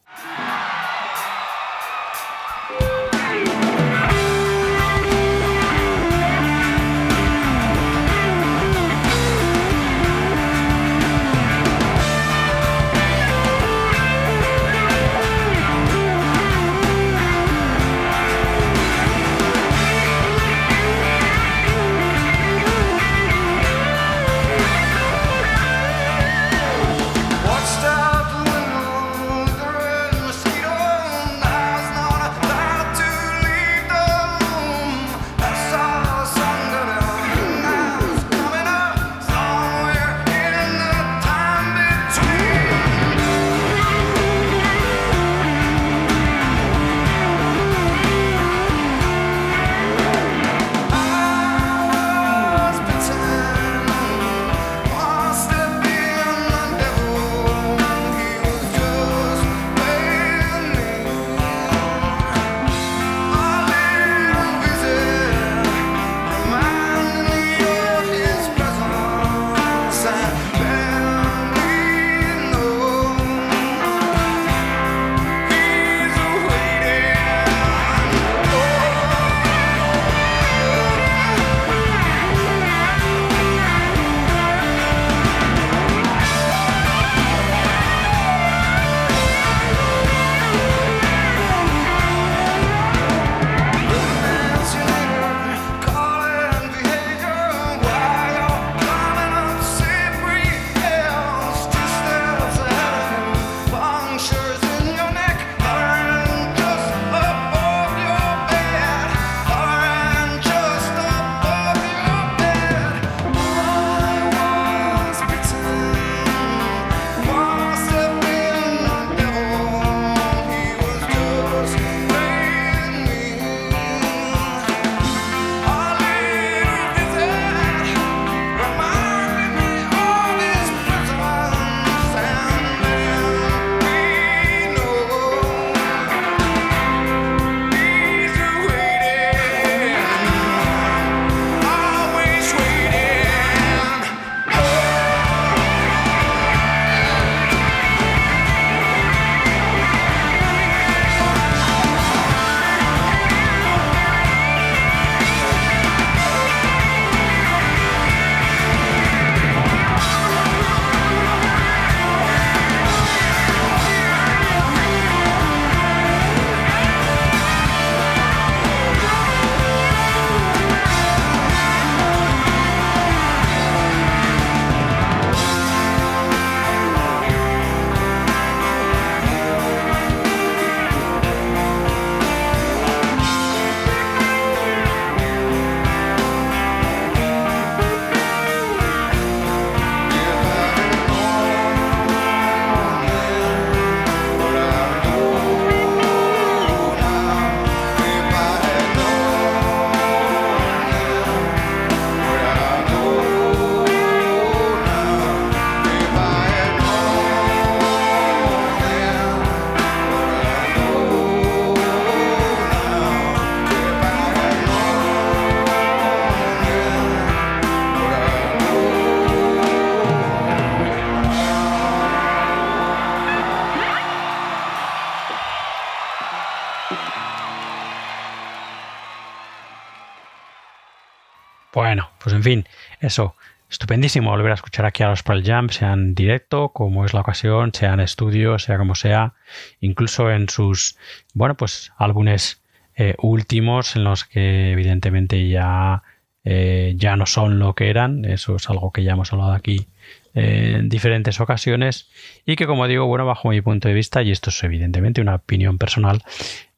Eso. 233.08 233.34
Estupendísimo 233.70 234.30
volver 234.30 234.52
a 234.52 234.54
escuchar 234.54 234.86
aquí 234.86 235.02
a 235.02 235.10
los 235.10 235.22
Pearl 235.22 235.44
Jam, 235.44 235.68
sea 235.68 235.92
en 235.92 236.14
directo, 236.14 236.70
como 236.70 237.04
es 237.04 237.12
la 237.12 237.20
ocasión, 237.20 237.74
sea 237.74 237.92
en 237.92 238.00
estudio, 238.00 238.58
sea 238.58 238.78
como 238.78 238.94
sea, 238.94 239.34
incluso 239.80 240.30
en 240.30 240.48
sus, 240.48 240.96
bueno, 241.34 241.54
pues 241.54 241.92
álbumes 241.98 242.62
eh, 242.96 243.14
últimos 243.20 243.94
en 243.94 244.04
los 244.04 244.24
que 244.24 244.72
evidentemente 244.72 245.48
ya, 245.48 246.02
eh, 246.44 246.94
ya 246.96 247.16
no 247.16 247.26
son 247.26 247.58
lo 247.58 247.74
que 247.74 247.90
eran, 247.90 248.24
eso 248.24 248.56
es 248.56 248.70
algo 248.70 248.90
que 248.90 249.04
ya 249.04 249.12
hemos 249.12 249.32
hablado 249.32 249.52
aquí 249.52 249.88
eh, 250.34 250.76
en 250.78 250.88
diferentes 250.88 251.38
ocasiones 251.38 252.08
y 252.46 252.56
que 252.56 252.66
como 252.66 252.86
digo, 252.86 253.06
bueno, 253.06 253.26
bajo 253.26 253.50
mi 253.50 253.60
punto 253.60 253.88
de 253.88 253.94
vista, 253.94 254.22
y 254.22 254.30
esto 254.30 254.48
es 254.48 254.64
evidentemente 254.64 255.20
una 255.20 255.34
opinión 255.34 255.76
personal, 255.76 256.22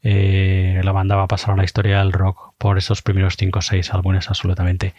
eh, 0.03 0.80
la 0.82 0.92
banda 0.92 1.16
va 1.16 1.24
a 1.24 1.28
pasar 1.28 1.53
a 1.53 1.57
la 1.57 1.64
historia 1.64 1.98
del 1.98 2.12
rock 2.12 2.55
por 2.57 2.78
esos 2.78 3.03
primeros 3.03 3.36
5 3.36 3.59
o 3.59 3.62
6 3.62 3.92
álbumes 3.92 4.28
absolutamente 4.28 4.94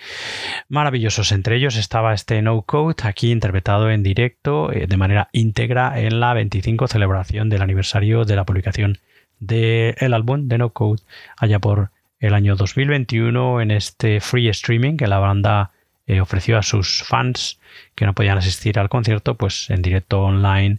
maravillosos. 0.69 1.31
Entre 1.31 1.55
ellos 1.55 1.75
estaba 1.75 2.13
este 2.13 2.41
No 2.41 2.61
Code, 2.61 3.03
aquí 3.03 3.31
interpretado 3.31 3.89
en 3.89 4.03
directo 4.03 4.71
eh, 4.71 4.85
de 4.87 4.97
manera 4.97 5.29
íntegra 5.31 5.99
en 5.99 6.19
la 6.19 6.33
25 6.33 6.87
celebración 6.87 7.49
del 7.49 7.63
aniversario 7.63 8.25
de 8.25 8.35
la 8.35 8.45
publicación 8.45 8.99
del 9.39 10.13
álbum 10.13 10.47
de 10.47 10.59
No 10.59 10.69
Code 10.69 11.01
allá 11.37 11.57
por 11.57 11.89
el 12.19 12.35
año 12.35 12.55
2021 12.55 13.61
en 13.61 13.71
este 13.71 14.19
free 14.19 14.49
streaming 14.49 14.97
que 14.97 15.07
la 15.07 15.17
banda 15.17 15.71
eh, 16.05 16.21
ofreció 16.21 16.59
a 16.59 16.63
sus 16.63 17.03
fans 17.03 17.59
que 17.95 18.05
no 18.05 18.13
podían 18.13 18.37
asistir 18.37 18.77
al 18.77 18.89
concierto, 18.89 19.33
pues 19.33 19.71
en 19.71 19.81
directo 19.81 20.21
online, 20.21 20.77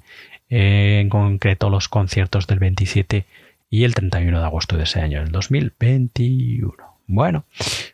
en 0.48 1.08
concreto 1.08 1.70
los 1.70 1.88
conciertos 1.88 2.46
del 2.46 2.58
27 2.60 3.24
y 3.72 3.84
el 3.84 3.94
31 3.94 4.38
de 4.38 4.44
agosto 4.44 4.76
de 4.76 4.82
ese 4.82 5.00
año, 5.00 5.22
el 5.22 5.32
2021. 5.32 6.74
Bueno, 7.06 7.46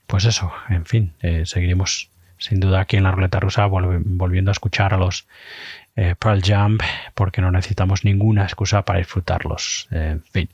pues 0.09 0.25
eso, 0.25 0.51
en 0.69 0.85
fin, 0.85 1.15
eh, 1.21 1.45
seguiremos 1.47 2.11
sin 2.37 2.59
duda 2.59 2.81
aquí 2.81 2.97
en 2.97 3.05
la 3.05 3.13
ruleta 3.13 3.39
rusa 3.39 3.67
volviendo 3.67 4.51
a 4.51 4.53
escuchar 4.53 4.93
a 4.93 4.97
los 4.97 5.29
eh, 5.95 6.17
Pearl 6.19 6.43
Jam 6.43 6.79
porque 7.15 7.41
no 7.41 7.53
necesitamos 7.53 8.05
ninguna 8.05 8.43
excusa 8.43 8.85
para 8.85 8.99
disfrutarlos. 8.99 9.87
En 9.93 10.25
fin. 10.25 10.49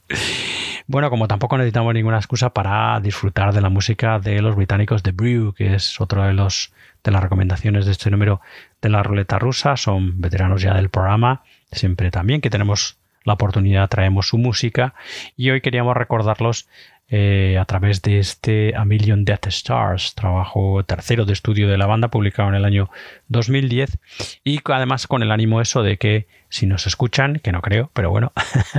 Bueno, 0.86 1.08
como 1.08 1.26
tampoco 1.26 1.56
necesitamos 1.56 1.94
ninguna 1.94 2.18
excusa 2.18 2.50
para 2.50 3.00
disfrutar 3.00 3.54
de 3.54 3.62
la 3.62 3.70
música 3.70 4.18
de 4.18 4.42
los 4.42 4.54
británicos 4.54 5.02
de 5.02 5.12
Brew, 5.12 5.54
que 5.54 5.74
es 5.74 5.98
otro 6.02 6.22
de 6.24 6.34
los 6.34 6.70
de 7.02 7.10
las 7.10 7.22
recomendaciones 7.22 7.86
de 7.86 7.92
este 7.92 8.10
número 8.10 8.42
de 8.82 8.90
la 8.90 9.02
ruleta 9.02 9.38
rusa. 9.38 9.78
Son 9.78 10.20
veteranos 10.20 10.60
ya 10.60 10.74
del 10.74 10.90
programa, 10.90 11.44
siempre 11.72 12.10
también 12.10 12.42
que 12.42 12.50
tenemos 12.50 12.98
la 13.24 13.32
oportunidad 13.34 13.88
traemos 13.88 14.28
su 14.28 14.38
música 14.38 14.94
y 15.36 15.50
hoy 15.50 15.60
queríamos 15.60 15.96
recordarlos 15.96 16.68
eh, 17.08 17.58
a 17.60 17.64
través 17.66 18.00
de 18.00 18.18
este 18.18 18.74
A 18.76 18.84
Million 18.84 19.24
Death 19.24 19.48
Stars, 19.48 20.14
trabajo 20.14 20.84
tercero 20.84 21.26
de 21.26 21.34
estudio 21.34 21.68
de 21.68 21.76
la 21.76 21.86
banda 21.86 22.08
publicado 22.08 22.48
en 22.48 22.54
el 22.54 22.64
año 22.64 22.88
2010 23.28 23.98
y 24.42 24.60
además 24.64 25.06
con 25.06 25.22
el 25.22 25.30
ánimo 25.30 25.60
eso 25.60 25.82
de 25.82 25.98
que 25.98 26.26
si 26.48 26.66
nos 26.66 26.86
escuchan, 26.86 27.40
que 27.42 27.52
no 27.52 27.60
creo, 27.60 27.90
pero 27.92 28.10
bueno, 28.10 28.32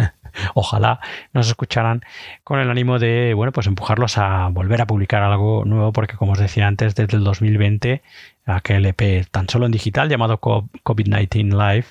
ojalá 0.56 1.00
nos 1.34 1.48
escucharan 1.48 2.04
con 2.44 2.60
el 2.60 2.70
ánimo 2.70 2.98
de, 2.98 3.34
bueno, 3.36 3.52
pues 3.52 3.68
empujarlos 3.68 4.18
a 4.18 4.48
volver 4.50 4.82
a 4.82 4.88
publicar 4.88 5.22
algo 5.22 5.64
nuevo 5.66 5.92
porque 5.92 6.16
como 6.16 6.32
os 6.32 6.40
decía 6.40 6.68
antes, 6.68 6.96
desde 6.96 7.18
el 7.18 7.24
2020 7.24 8.02
aquel 8.48 8.86
EP 8.86 9.28
tan 9.30 9.50
solo 9.50 9.66
en 9.68 9.72
digital 9.72 10.10
llamado 10.10 10.40
COVID-19 10.40 11.52
Live 11.52 11.86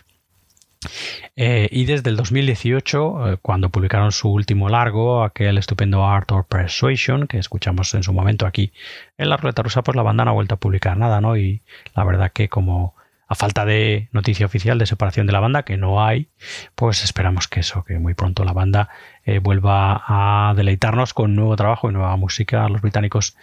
eh, 1.37 1.69
y 1.71 1.85
desde 1.85 2.11
el 2.11 2.17
2018, 2.17 3.33
eh, 3.33 3.39
cuando 3.43 3.71
publicaron 3.71 4.13
su 4.13 4.31
último 4.31 4.69
largo, 4.69 5.25
aquel 5.25 5.59
estupendo 5.59 6.05
Art 6.07 6.31
of 6.33 6.47
Persuasion, 6.49 7.27
que 7.27 7.39
escuchamos 7.39 7.93
en 7.95 8.03
su 8.03 8.13
momento 8.13 8.47
aquí 8.47 8.73
en 9.19 9.29
la 9.29 9.37
ruleta 9.37 9.63
rusa, 9.63 9.83
pues 9.83 9.97
la 9.97 10.03
banda 10.03 10.25
no 10.25 10.33
ha 10.33 10.35
vuelto 10.35 10.55
a 10.55 10.59
publicar 10.59 10.97
nada, 10.97 11.21
¿no? 11.21 11.37
Y 11.37 11.63
la 11.95 12.05
verdad 12.05 12.33
que 12.33 12.49
como 12.49 12.95
a 13.27 13.35
falta 13.35 13.65
de 13.65 14.09
noticia 14.13 14.47
oficial 14.47 14.79
de 14.79 14.87
separación 14.87 15.27
de 15.27 15.33
la 15.33 15.41
banda, 15.41 15.65
que 15.65 15.77
no 15.77 16.05
hay, 16.05 16.29
pues 16.75 17.05
esperamos 17.05 17.49
que 17.49 17.61
eso, 17.61 17.85
que 17.85 17.99
muy 17.99 18.15
pronto 18.15 18.45
la 18.45 18.53
banda 18.53 18.91
eh, 19.25 19.39
vuelva 19.39 20.03
a 20.07 20.55
deleitarnos 20.55 21.15
con 21.15 21.35
nuevo 21.35 21.57
trabajo 21.57 21.91
y 21.91 21.93
nueva 21.93 22.17
música 22.17 22.65
a 22.65 22.69
los 22.69 22.81
británicos 22.81 23.37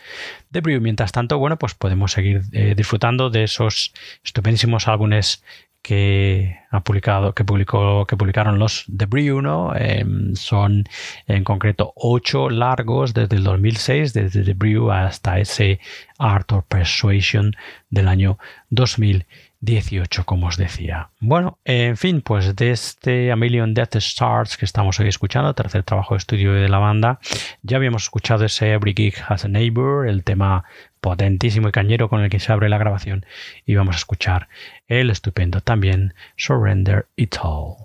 de 0.49 0.61
Brew. 0.61 0.82
Mientras 0.82 1.11
tanto, 1.11 1.38
bueno, 1.38 1.57
pues 1.57 1.73
podemos 1.75 2.11
seguir 2.11 2.41
disfrutando 2.75 3.29
de 3.29 3.43
esos 3.43 3.93
estupendísimos 4.23 4.88
álbumes 4.88 5.43
que 5.82 6.59
ha 6.69 6.84
publicado, 6.84 7.34
que 7.34 7.43
publicó, 7.43 8.05
que 8.05 8.15
publicaron 8.15 8.59
los 8.59 8.86
The 8.95 9.05
Brew, 9.05 9.73
em, 9.75 10.36
son 10.36 10.86
en 11.27 11.43
concreto 11.43 11.93
ocho 11.95 12.49
largos 12.49 13.13
desde 13.13 13.38
el 13.38 13.43
2006, 13.43 14.13
desde 14.13 14.43
The 14.43 14.55
hasta 14.91 15.39
ese 15.39 15.79
Art 16.19 16.51
of 16.51 16.65
Persuasion 16.67 17.55
del 17.89 18.07
año 18.07 18.38
2000 18.69 19.25
18, 19.62 20.26
como 20.26 20.47
os 20.47 20.57
decía. 20.57 21.09
Bueno, 21.20 21.59
en 21.66 21.95
fin, 21.95 22.22
pues 22.22 22.55
de 22.55 22.72
este 22.72 23.32
A 23.32 23.36
Million 23.36 23.74
Death 23.74 23.95
Stars 23.97 24.57
que 24.57 24.66
estamos 24.66 24.99
hoy 24.99 25.07
escuchando, 25.07 25.53
tercer 25.53 25.84
trabajo 25.84 26.16
de 26.16 26.20
estudio 26.20 26.53
de 26.53 26.68
la 26.68 26.80
banda, 26.80 27.20
ya 27.62 27.78
habíamos 27.78 28.03
escuchado 28.03 28.43
ese 28.43 28.74
Every 28.74 28.93
Geek 28.93 29.24
Has 29.28 29.45
a 29.45 29.47
Neighbor, 29.47 30.07
el 30.07 30.24
tema 30.24 30.66
potentísimo 30.99 31.70
y 31.70 31.72
cañero 31.72 32.09
con 32.09 32.22
el 32.22 32.30
que 32.30 32.39
se 32.39 32.51
abre 32.51 32.70
la 32.70 32.78
grabación, 32.78 33.26
y 33.66 33.76
vamos 33.76 33.95
a 33.95 33.99
escuchar 33.99 34.49
el 34.88 35.09
estupendo 35.09 35.62
también 35.62 36.14
Surrender 36.36 37.07
It 37.16 37.36
All. 37.41 37.76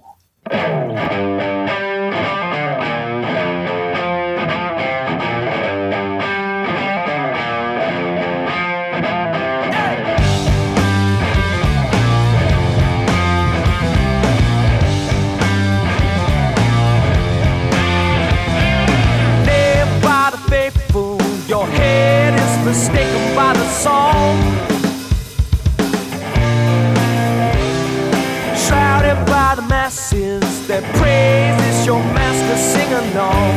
That 30.80 30.94
praises 30.96 31.86
your 31.86 32.02
master 32.12 32.56
sing 32.58 32.92
along. 32.92 33.52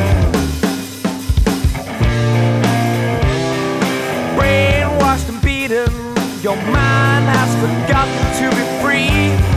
Brainwashed 4.37 5.27
and 5.27 5.41
beaten, 5.41 5.91
your 6.41 6.55
mind 6.55 7.25
has 7.35 7.51
forgotten 7.59 8.19
to 8.39 8.49
be 8.55 8.63
free. 8.81 9.48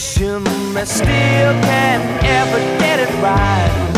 I 0.00 0.84
still 0.84 1.60
can't 1.60 2.24
ever 2.24 2.58
get 2.78 3.00
it 3.00 3.12
right. 3.20 3.97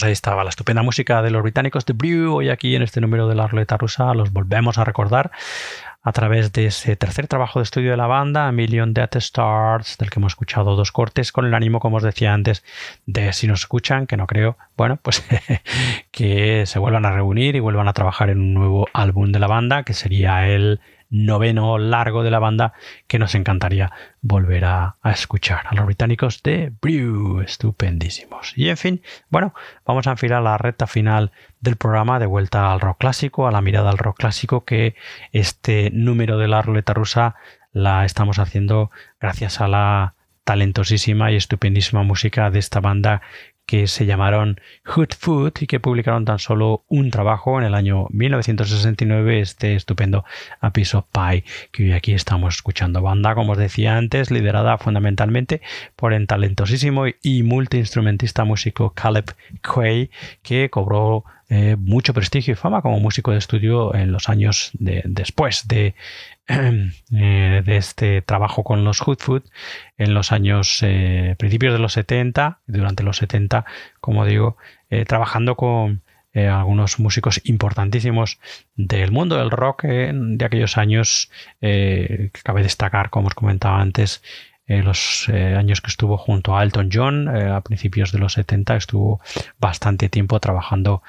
Pues 0.00 0.06
ahí 0.06 0.12
estaba 0.12 0.44
la 0.44 0.48
estupenda 0.48 0.82
música 0.82 1.20
de 1.20 1.30
los 1.30 1.42
británicos 1.42 1.84
de 1.84 1.92
Brew. 1.92 2.36
Hoy 2.36 2.48
aquí 2.48 2.74
en 2.74 2.80
este 2.80 3.02
número 3.02 3.28
de 3.28 3.34
la 3.34 3.46
ruleta 3.46 3.76
rusa 3.76 4.14
los 4.14 4.32
volvemos 4.32 4.78
a 4.78 4.84
recordar 4.84 5.30
a 6.02 6.12
través 6.12 6.52
de 6.52 6.64
ese 6.64 6.96
tercer 6.96 7.26
trabajo 7.26 7.58
de 7.58 7.64
estudio 7.64 7.90
de 7.90 7.98
la 7.98 8.06
banda, 8.06 8.48
A 8.48 8.52
Million 8.52 8.94
Death 8.94 9.16
Stars, 9.16 9.98
del 9.98 10.08
que 10.08 10.18
hemos 10.18 10.32
escuchado 10.32 10.74
dos 10.74 10.90
cortes, 10.90 11.32
con 11.32 11.44
el 11.44 11.52
ánimo, 11.52 11.80
como 11.80 11.98
os 11.98 12.02
decía 12.02 12.32
antes, 12.32 12.64
de 13.04 13.34
si 13.34 13.46
nos 13.46 13.60
escuchan, 13.60 14.06
que 14.06 14.16
no 14.16 14.26
creo, 14.26 14.56
bueno, 14.74 14.98
pues 15.02 15.22
que 16.10 16.64
se 16.64 16.78
vuelvan 16.78 17.04
a 17.04 17.10
reunir 17.10 17.54
y 17.56 17.60
vuelvan 17.60 17.86
a 17.86 17.92
trabajar 17.92 18.30
en 18.30 18.40
un 18.40 18.54
nuevo 18.54 18.88
álbum 18.94 19.32
de 19.32 19.38
la 19.38 19.48
banda, 19.48 19.82
que 19.82 19.92
sería 19.92 20.48
el 20.48 20.80
noveno 21.10 21.76
largo 21.76 22.22
de 22.22 22.30
la 22.30 22.38
banda 22.38 22.72
que 23.06 23.18
nos 23.18 23.34
encantaría 23.34 23.92
volver 24.22 24.64
a, 24.64 24.96
escuchar. 25.04 25.66
A 25.66 25.74
los 25.74 25.86
británicos 25.86 26.42
de 26.42 26.72
Brew, 26.80 27.40
estupendísimos. 27.40 28.52
Y 28.56 28.68
en 28.68 28.76
fin, 28.76 29.02
bueno, 29.28 29.52
vamos 29.84 30.06
a 30.06 30.12
enfilar 30.12 30.42
la 30.42 30.56
recta 30.56 30.86
final 30.86 31.32
del 31.60 31.76
programa 31.76 32.18
de 32.18 32.26
vuelta 32.26 32.72
al 32.72 32.80
rock 32.80 32.98
clásico, 32.98 33.46
a 33.46 33.50
la 33.50 33.60
mirada 33.60 33.90
al 33.90 33.98
rock 33.98 34.18
clásico 34.18 34.64
que 34.64 34.94
este 35.32 35.90
número 35.92 36.38
de 36.38 36.48
la 36.48 36.62
ruleta 36.62 36.94
rusa 36.94 37.34
la 37.72 38.04
estamos 38.04 38.38
haciendo 38.38 38.90
gracias 39.20 39.60
a 39.60 39.68
la 39.68 40.14
talentosísima 40.44 41.30
y 41.30 41.36
estupendísima 41.36 42.02
música 42.02 42.50
de 42.50 42.58
esta 42.58 42.80
banda 42.80 43.22
que 43.70 43.86
se 43.86 44.04
llamaron 44.04 44.60
Hood 44.84 45.10
Food 45.16 45.52
y 45.60 45.68
que 45.68 45.78
publicaron 45.78 46.24
tan 46.24 46.40
solo 46.40 46.82
un 46.88 47.12
trabajo 47.12 47.56
en 47.56 47.64
el 47.64 47.76
año 47.76 48.08
1969, 48.10 49.40
este 49.40 49.76
estupendo 49.76 50.24
A 50.60 50.72
of 50.74 51.04
Pie, 51.12 51.44
que 51.70 51.84
hoy 51.84 51.92
aquí 51.92 52.12
estamos 52.12 52.56
escuchando. 52.56 53.00
Banda, 53.00 53.36
como 53.36 53.52
os 53.52 53.58
decía 53.58 53.96
antes, 53.96 54.32
liderada 54.32 54.76
fundamentalmente 54.76 55.60
por 55.94 56.12
el 56.12 56.26
talentosísimo 56.26 57.04
y 57.22 57.44
multiinstrumentista 57.44 58.42
músico 58.42 58.90
Caleb 58.92 59.36
Quay, 59.62 60.10
que 60.42 60.68
cobró 60.68 61.22
eh, 61.48 61.76
mucho 61.78 62.12
prestigio 62.12 62.54
y 62.54 62.56
fama 62.56 62.82
como 62.82 62.98
músico 62.98 63.30
de 63.30 63.38
estudio 63.38 63.94
en 63.94 64.10
los 64.10 64.28
años 64.28 64.72
después 64.74 65.68
de, 65.68 65.94
eh, 67.12 67.62
de, 67.64 67.76
este 67.76 68.22
trabajo 68.22 68.64
con 68.64 68.84
los 68.84 69.00
Hoodfoot 69.00 69.48
en 69.98 70.14
los 70.14 70.32
años 70.32 70.80
eh, 70.82 71.36
principios 71.38 71.72
de 71.72 71.78
los 71.78 71.92
70, 71.92 72.58
durante 72.66 73.04
los 73.04 73.18
70, 73.18 73.64
como 74.00 74.24
digo, 74.24 74.56
trabajando 75.06 75.54
con 75.54 76.02
algunos 76.34 76.98
músicos 76.98 77.40
importantísimos 77.44 78.40
del 78.74 79.12
mundo 79.12 79.36
del 79.36 79.50
rock 79.50 79.84
de 79.84 80.44
aquellos 80.44 80.76
años 80.78 81.30
que 81.60 82.30
cabe 82.42 82.62
destacar, 82.62 83.10
como 83.10 83.28
os 83.28 83.34
comentaba 83.34 83.80
antes, 83.80 84.22
los 84.66 85.28
años 85.28 85.80
que 85.80 85.90
estuvo 85.90 86.16
junto 86.16 86.56
a 86.56 86.64
Elton 86.64 86.88
John 86.92 87.28
a 87.28 87.60
principios 87.60 88.10
de 88.10 88.18
los 88.18 88.32
70 88.32 88.76
estuvo 88.76 89.20
bastante 89.58 90.08
tiempo 90.08 90.40
trabajando 90.40 91.02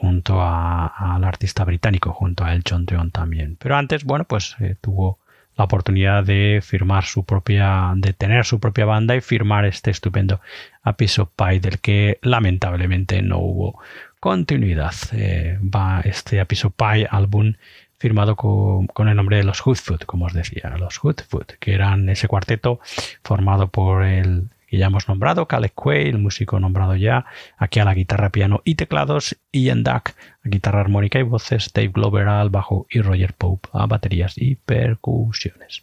junto 0.00 0.40
al 0.42 1.24
artista 1.24 1.62
británico, 1.64 2.12
junto 2.12 2.42
a 2.42 2.54
Elton 2.54 2.86
John 2.88 3.10
también. 3.10 3.56
Pero 3.60 3.76
antes, 3.76 4.04
bueno, 4.04 4.24
pues 4.24 4.56
eh, 4.58 4.76
tuvo 4.80 5.18
la 5.56 5.64
oportunidad 5.64 6.24
de 6.24 6.60
firmar 6.62 7.04
su 7.04 7.24
propia, 7.24 7.92
de 7.94 8.14
tener 8.14 8.46
su 8.46 8.58
propia 8.60 8.86
banda 8.86 9.14
y 9.14 9.20
firmar 9.20 9.66
este 9.66 9.90
estupendo 9.90 10.40
A 10.82 10.94
Pie 10.94 11.60
del 11.60 11.80
que 11.80 12.18
lamentablemente 12.22 13.20
no 13.20 13.38
hubo 13.40 13.78
continuidad. 14.20 14.94
Eh, 15.12 15.58
va 15.62 16.00
este 16.00 16.40
A 16.40 16.46
Pie 16.46 17.06
álbum 17.10 17.54
firmado 17.98 18.36
con, 18.36 19.08
el 19.08 19.16
nombre 19.16 19.36
de 19.36 19.44
los 19.44 19.60
Hoodfoot, 19.60 20.06
como 20.06 20.24
os 20.24 20.32
decía, 20.32 20.74
los 20.78 21.04
Hoodfoot, 21.04 21.52
que 21.60 21.74
eran 21.74 22.08
ese 22.08 22.26
cuarteto 22.26 22.80
formado 23.22 23.68
por 23.68 24.04
el 24.04 24.48
que 24.70 24.78
ya 24.78 24.86
hemos 24.86 25.08
nombrado, 25.08 25.48
Caleb 25.48 25.72
Quay, 25.74 26.08
el 26.08 26.18
músico 26.18 26.60
nombrado 26.60 26.94
ya, 26.94 27.26
aquí 27.58 27.80
a 27.80 27.84
la 27.84 27.92
guitarra, 27.92 28.30
piano 28.30 28.62
y 28.64 28.76
teclados, 28.76 29.36
Ian 29.50 29.82
Duck 29.82 30.10
a 30.10 30.48
guitarra 30.48 30.80
armónica 30.80 31.18
y 31.18 31.22
voces, 31.22 31.72
Dave 31.74 31.88
Glover 31.88 32.28
al 32.28 32.50
bajo 32.50 32.86
y 32.88 33.00
Roger 33.00 33.34
Pope 33.34 33.68
a 33.72 33.86
baterías 33.86 34.38
y 34.38 34.54
percusiones. 34.54 35.82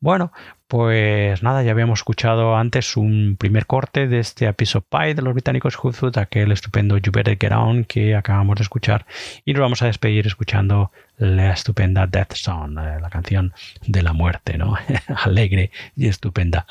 Bueno, 0.00 0.32
pues 0.68 1.42
nada, 1.42 1.62
ya 1.62 1.70
habíamos 1.70 2.00
escuchado 2.00 2.54
antes 2.54 2.98
un 2.98 3.36
primer 3.38 3.64
corte 3.64 4.06
de 4.06 4.18
este 4.18 4.46
episodio 4.46 4.86
Pie 4.90 5.14
de 5.14 5.22
los 5.22 5.32
británicos 5.32 5.76
Hoodfoot, 5.82 6.18
aquel 6.18 6.52
estupendo 6.52 6.98
You 6.98 7.10
Better 7.10 7.38
que 7.86 8.14
acabamos 8.14 8.56
de 8.56 8.64
escuchar, 8.64 9.06
y 9.46 9.54
nos 9.54 9.62
vamos 9.62 9.80
a 9.80 9.86
despedir 9.86 10.26
escuchando 10.26 10.92
la 11.16 11.54
estupenda 11.54 12.06
Death 12.06 12.34
Song, 12.34 12.78
eh, 12.78 13.00
la 13.00 13.08
canción 13.08 13.54
de 13.86 14.02
la 14.02 14.12
muerte, 14.12 14.58
¿no? 14.58 14.76
Alegre 15.24 15.70
y 15.96 16.06
estupenda. 16.06 16.66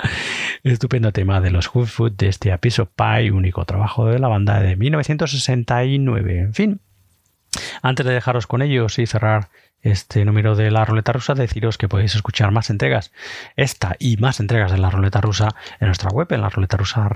Estupendo 0.64 1.12
tema 1.12 1.42
de 1.42 1.50
los 1.50 1.68
Hoodfoot 1.68 2.16
de 2.18 2.28
este 2.28 2.52
episodio 2.52 2.92
Pie, 2.96 3.32
único 3.32 3.66
trabajo 3.66 4.06
de 4.06 4.20
la 4.20 4.28
banda 4.28 4.60
de 4.60 4.76
1969. 4.76 6.40
En 6.40 6.54
fin, 6.54 6.82
antes 7.82 8.06
de 8.06 8.14
dejaros 8.14 8.46
con 8.46 8.62
ellos 8.62 9.00
y 9.00 9.08
cerrar 9.08 9.50
este 9.82 10.26
número 10.26 10.56
de 10.56 10.72
la 10.72 10.86
ruleta 10.86 11.14
rusa, 11.14 11.34
deciros 11.34 11.78
que 11.78 11.88
podéis 11.88 12.16
escuchar 12.16 12.52
más 12.52 12.70
entregas, 12.70 13.12
esta 13.56 13.96
y 14.00 14.18
más 14.18 14.40
entregas 14.40 14.72
de 14.72 14.78
la 14.78 14.90
ruleta 14.90 15.22
rusa 15.22 15.50
en 15.80 15.88
nuestra 15.88 16.10
web, 16.10 16.28
en 16.32 16.42
la 16.42 16.50
ruleta 16.50 16.78
rusa 16.78 17.10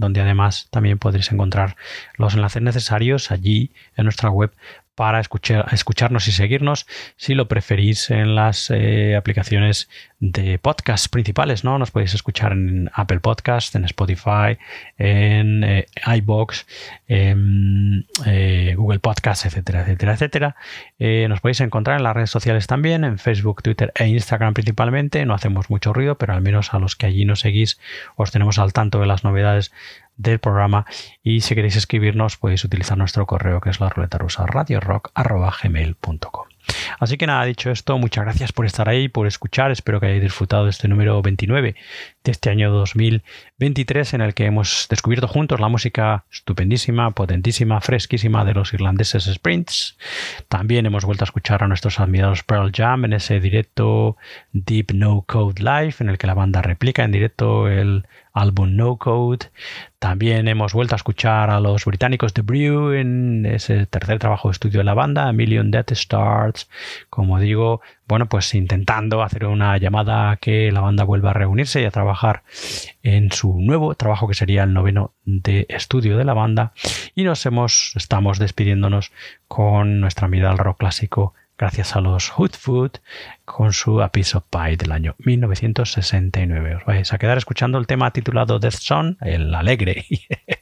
donde 0.00 0.20
además 0.20 0.68
también 0.70 0.98
podréis 0.98 1.32
encontrar 1.32 1.76
los 2.16 2.34
enlaces 2.34 2.62
necesarios 2.62 3.30
allí 3.30 3.72
en 3.96 4.04
nuestra 4.04 4.30
web 4.30 4.52
para 4.94 5.20
escuchar, 5.20 5.66
escucharnos 5.72 6.28
y 6.28 6.32
seguirnos 6.32 6.86
si 7.16 7.34
lo 7.34 7.48
preferís 7.48 8.10
en 8.10 8.34
las 8.34 8.70
eh, 8.70 9.16
aplicaciones 9.16 9.88
de 10.20 10.58
podcast 10.58 11.08
principales, 11.12 11.64
¿no? 11.64 11.78
Nos 11.78 11.90
podéis 11.90 12.14
escuchar 12.14 12.52
en 12.52 12.90
Apple 12.94 13.20
Podcast, 13.20 13.74
en 13.74 13.84
Spotify, 13.84 14.56
en 14.96 15.64
eh, 15.64 15.86
iBox, 16.16 16.66
en 17.08 18.06
eh, 18.24 18.74
Google 18.76 19.00
Podcast, 19.00 19.44
etcétera, 19.44 19.82
etcétera, 19.82 20.14
etcétera. 20.14 20.56
nos 21.28 21.40
podéis 21.40 21.60
encontrar 21.60 21.98
en 21.98 22.04
las 22.04 22.14
redes 22.14 22.30
sociales 22.30 22.66
también, 22.66 23.04
en 23.04 23.18
Facebook, 23.18 23.62
Twitter 23.62 23.92
e 23.96 24.06
Instagram 24.06 24.54
principalmente. 24.54 25.26
No 25.26 25.34
hacemos 25.34 25.68
mucho 25.68 25.92
ruido, 25.92 26.16
pero 26.16 26.32
al 26.32 26.40
menos 26.40 26.72
a 26.72 26.78
los 26.78 26.96
que 26.96 27.06
allí 27.06 27.24
nos 27.24 27.40
seguís 27.40 27.78
os 28.16 28.30
tenemos 28.30 28.58
al 28.58 28.72
tanto 28.72 29.00
de 29.00 29.06
las 29.06 29.24
novedades 29.24 29.72
del 30.16 30.38
programa. 30.38 30.86
Y 31.22 31.40
si 31.40 31.54
queréis 31.54 31.76
escribirnos 31.76 32.36
podéis 32.36 32.64
utilizar 32.64 32.98
nuestro 32.98 33.26
correo 33.26 33.60
que 33.60 33.70
es 33.70 33.80
la 33.80 33.88
ruleta 33.88 34.18
rusa 34.18 34.46
radiorock.gmail.com 34.46 36.44
Así 36.98 37.18
que 37.18 37.26
nada, 37.26 37.44
dicho 37.44 37.70
esto, 37.70 37.98
muchas 37.98 38.24
gracias 38.24 38.52
por 38.52 38.66
estar 38.66 38.88
ahí, 38.88 39.08
por 39.08 39.26
escuchar, 39.26 39.70
espero 39.70 40.00
que 40.00 40.06
hayáis 40.06 40.22
disfrutado 40.22 40.64
de 40.64 40.70
este 40.70 40.88
número 40.88 41.20
29 41.20 41.76
de 42.24 42.32
este 42.32 42.50
año 42.50 42.72
2023 42.72 44.14
en 44.14 44.20
el 44.22 44.34
que 44.34 44.46
hemos 44.46 44.86
descubierto 44.88 45.28
juntos 45.28 45.60
la 45.60 45.68
música 45.68 46.24
estupendísima, 46.32 47.10
potentísima, 47.10 47.80
fresquísima 47.80 48.44
de 48.44 48.54
los 48.54 48.72
irlandeses 48.72 49.24
Sprints. 49.24 49.98
También 50.48 50.86
hemos 50.86 51.04
vuelto 51.04 51.24
a 51.24 51.26
escuchar 51.26 51.62
a 51.62 51.68
nuestros 51.68 52.00
admirados 52.00 52.42
Pearl 52.42 52.72
Jam 52.74 53.04
en 53.04 53.12
ese 53.12 53.40
directo 53.40 54.16
Deep 54.52 54.92
No 54.94 55.24
Code 55.26 55.62
Live 55.62 55.96
en 56.00 56.08
el 56.08 56.18
que 56.18 56.26
la 56.26 56.34
banda 56.34 56.62
replica 56.62 57.04
en 57.04 57.12
directo 57.12 57.68
el 57.68 58.06
álbum 58.32 58.74
No 58.74 58.96
Code. 58.96 59.50
También 59.98 60.48
hemos 60.48 60.72
vuelto 60.72 60.94
a 60.94 60.96
escuchar 60.96 61.50
a 61.50 61.60
los 61.60 61.84
británicos 61.84 62.34
de 62.34 62.42
Brew 62.42 62.92
en 62.92 63.46
ese 63.46 63.86
tercer 63.86 64.18
trabajo 64.18 64.48
de 64.48 64.52
estudio 64.52 64.78
de 64.78 64.84
la 64.84 64.94
banda, 64.94 65.28
A 65.28 65.32
Million 65.32 65.70
Death 65.70 65.92
Starts. 65.92 66.68
Como 67.10 67.38
digo, 67.38 67.80
bueno, 68.06 68.26
pues 68.26 68.54
intentando 68.54 69.22
hacer 69.22 69.46
una 69.46 69.76
llamada 69.78 70.30
a 70.30 70.36
que 70.36 70.70
la 70.70 70.80
banda 70.80 71.04
vuelva 71.04 71.30
a 71.30 71.34
reunirse 71.34 71.80
y 71.80 71.84
a 71.84 71.90
trabajar 71.90 72.42
en 73.02 73.32
su 73.32 73.58
nuevo 73.60 73.94
trabajo 73.94 74.28
que 74.28 74.34
sería 74.34 74.64
el 74.64 74.74
noveno 74.74 75.14
de 75.24 75.66
estudio 75.68 76.18
de 76.18 76.24
la 76.24 76.34
banda. 76.34 76.72
Y 77.14 77.24
nos 77.24 77.44
hemos, 77.46 77.92
estamos 77.96 78.38
despidiéndonos 78.38 79.12
con 79.48 80.00
nuestra 80.00 80.28
mirada 80.28 80.52
al 80.52 80.58
rock 80.58 80.78
clásico 80.78 81.34
gracias 81.58 81.96
a 81.96 82.00
los 82.00 82.30
Hoodfoot 82.30 82.98
con 83.44 83.72
su 83.72 84.02
A 84.02 84.10
Piece 84.10 84.36
of 84.36 84.44
Pie 84.50 84.76
del 84.76 84.92
año 84.92 85.14
1969. 85.18 86.76
Os 86.76 86.84
vais 86.84 87.12
a 87.12 87.18
quedar 87.18 87.38
escuchando 87.38 87.78
el 87.78 87.86
tema 87.86 88.10
titulado 88.12 88.58
Death 88.58 88.74
Song, 88.74 89.16
el 89.20 89.54
alegre, 89.54 90.06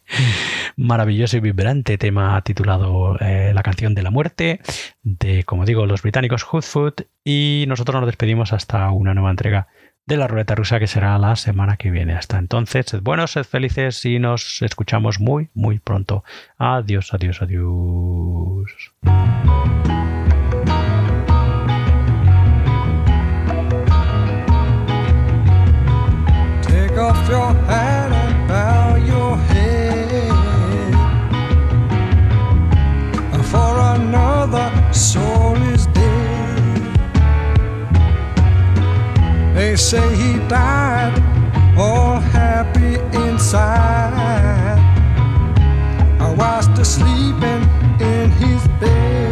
maravilloso 0.76 1.36
y 1.36 1.40
vibrante 1.40 1.99
tema 1.99 2.40
titulado 2.43 3.16
eh, 3.20 3.53
La 3.55 3.62
canción 3.62 3.95
de 3.95 4.03
la 4.03 4.11
muerte, 4.11 4.61
de, 5.03 5.45
como 5.45 5.64
digo, 5.64 5.86
los 5.86 6.03
británicos 6.03 6.45
Hoodfoot. 6.45 7.03
Y 7.24 7.64
nosotros 7.68 8.01
nos 8.01 8.07
despedimos 8.07 8.53
hasta 8.53 8.90
una 8.90 9.14
nueva 9.14 9.30
entrega 9.30 9.68
de 10.07 10.16
la 10.16 10.26
ruleta 10.26 10.55
rusa 10.55 10.78
que 10.78 10.86
será 10.86 11.16
la 11.18 11.36
semana 11.36 11.76
que 11.76 11.90
viene. 11.90 12.14
Hasta 12.14 12.38
entonces, 12.38 12.86
sed 12.86 13.03
buenos, 13.03 13.32
sed 13.32 13.45
felices 13.45 14.05
y 14.05 14.18
nos 14.18 14.62
escuchamos 14.62 15.20
muy, 15.20 15.51
muy 15.55 15.78
pronto. 15.78 16.24
Adiós, 16.59 17.14
adiós, 17.14 17.40
adiós. 17.43 18.93
off 27.12 27.28
your 27.28 27.52
hat 27.68 28.10
and 28.22 28.48
bow 28.48 28.96
your 29.12 29.36
head. 29.50 30.32
For 33.52 33.74
another. 33.96 34.66
They 39.54 39.76
say 39.76 40.06
he 40.22 40.32
died 40.48 41.14
all 41.78 42.18
happy 42.18 42.94
inside. 43.26 44.78
I 46.18 46.28
sleeping 46.84 47.62
in 48.00 48.30
his 48.42 48.62
bed. 48.80 49.31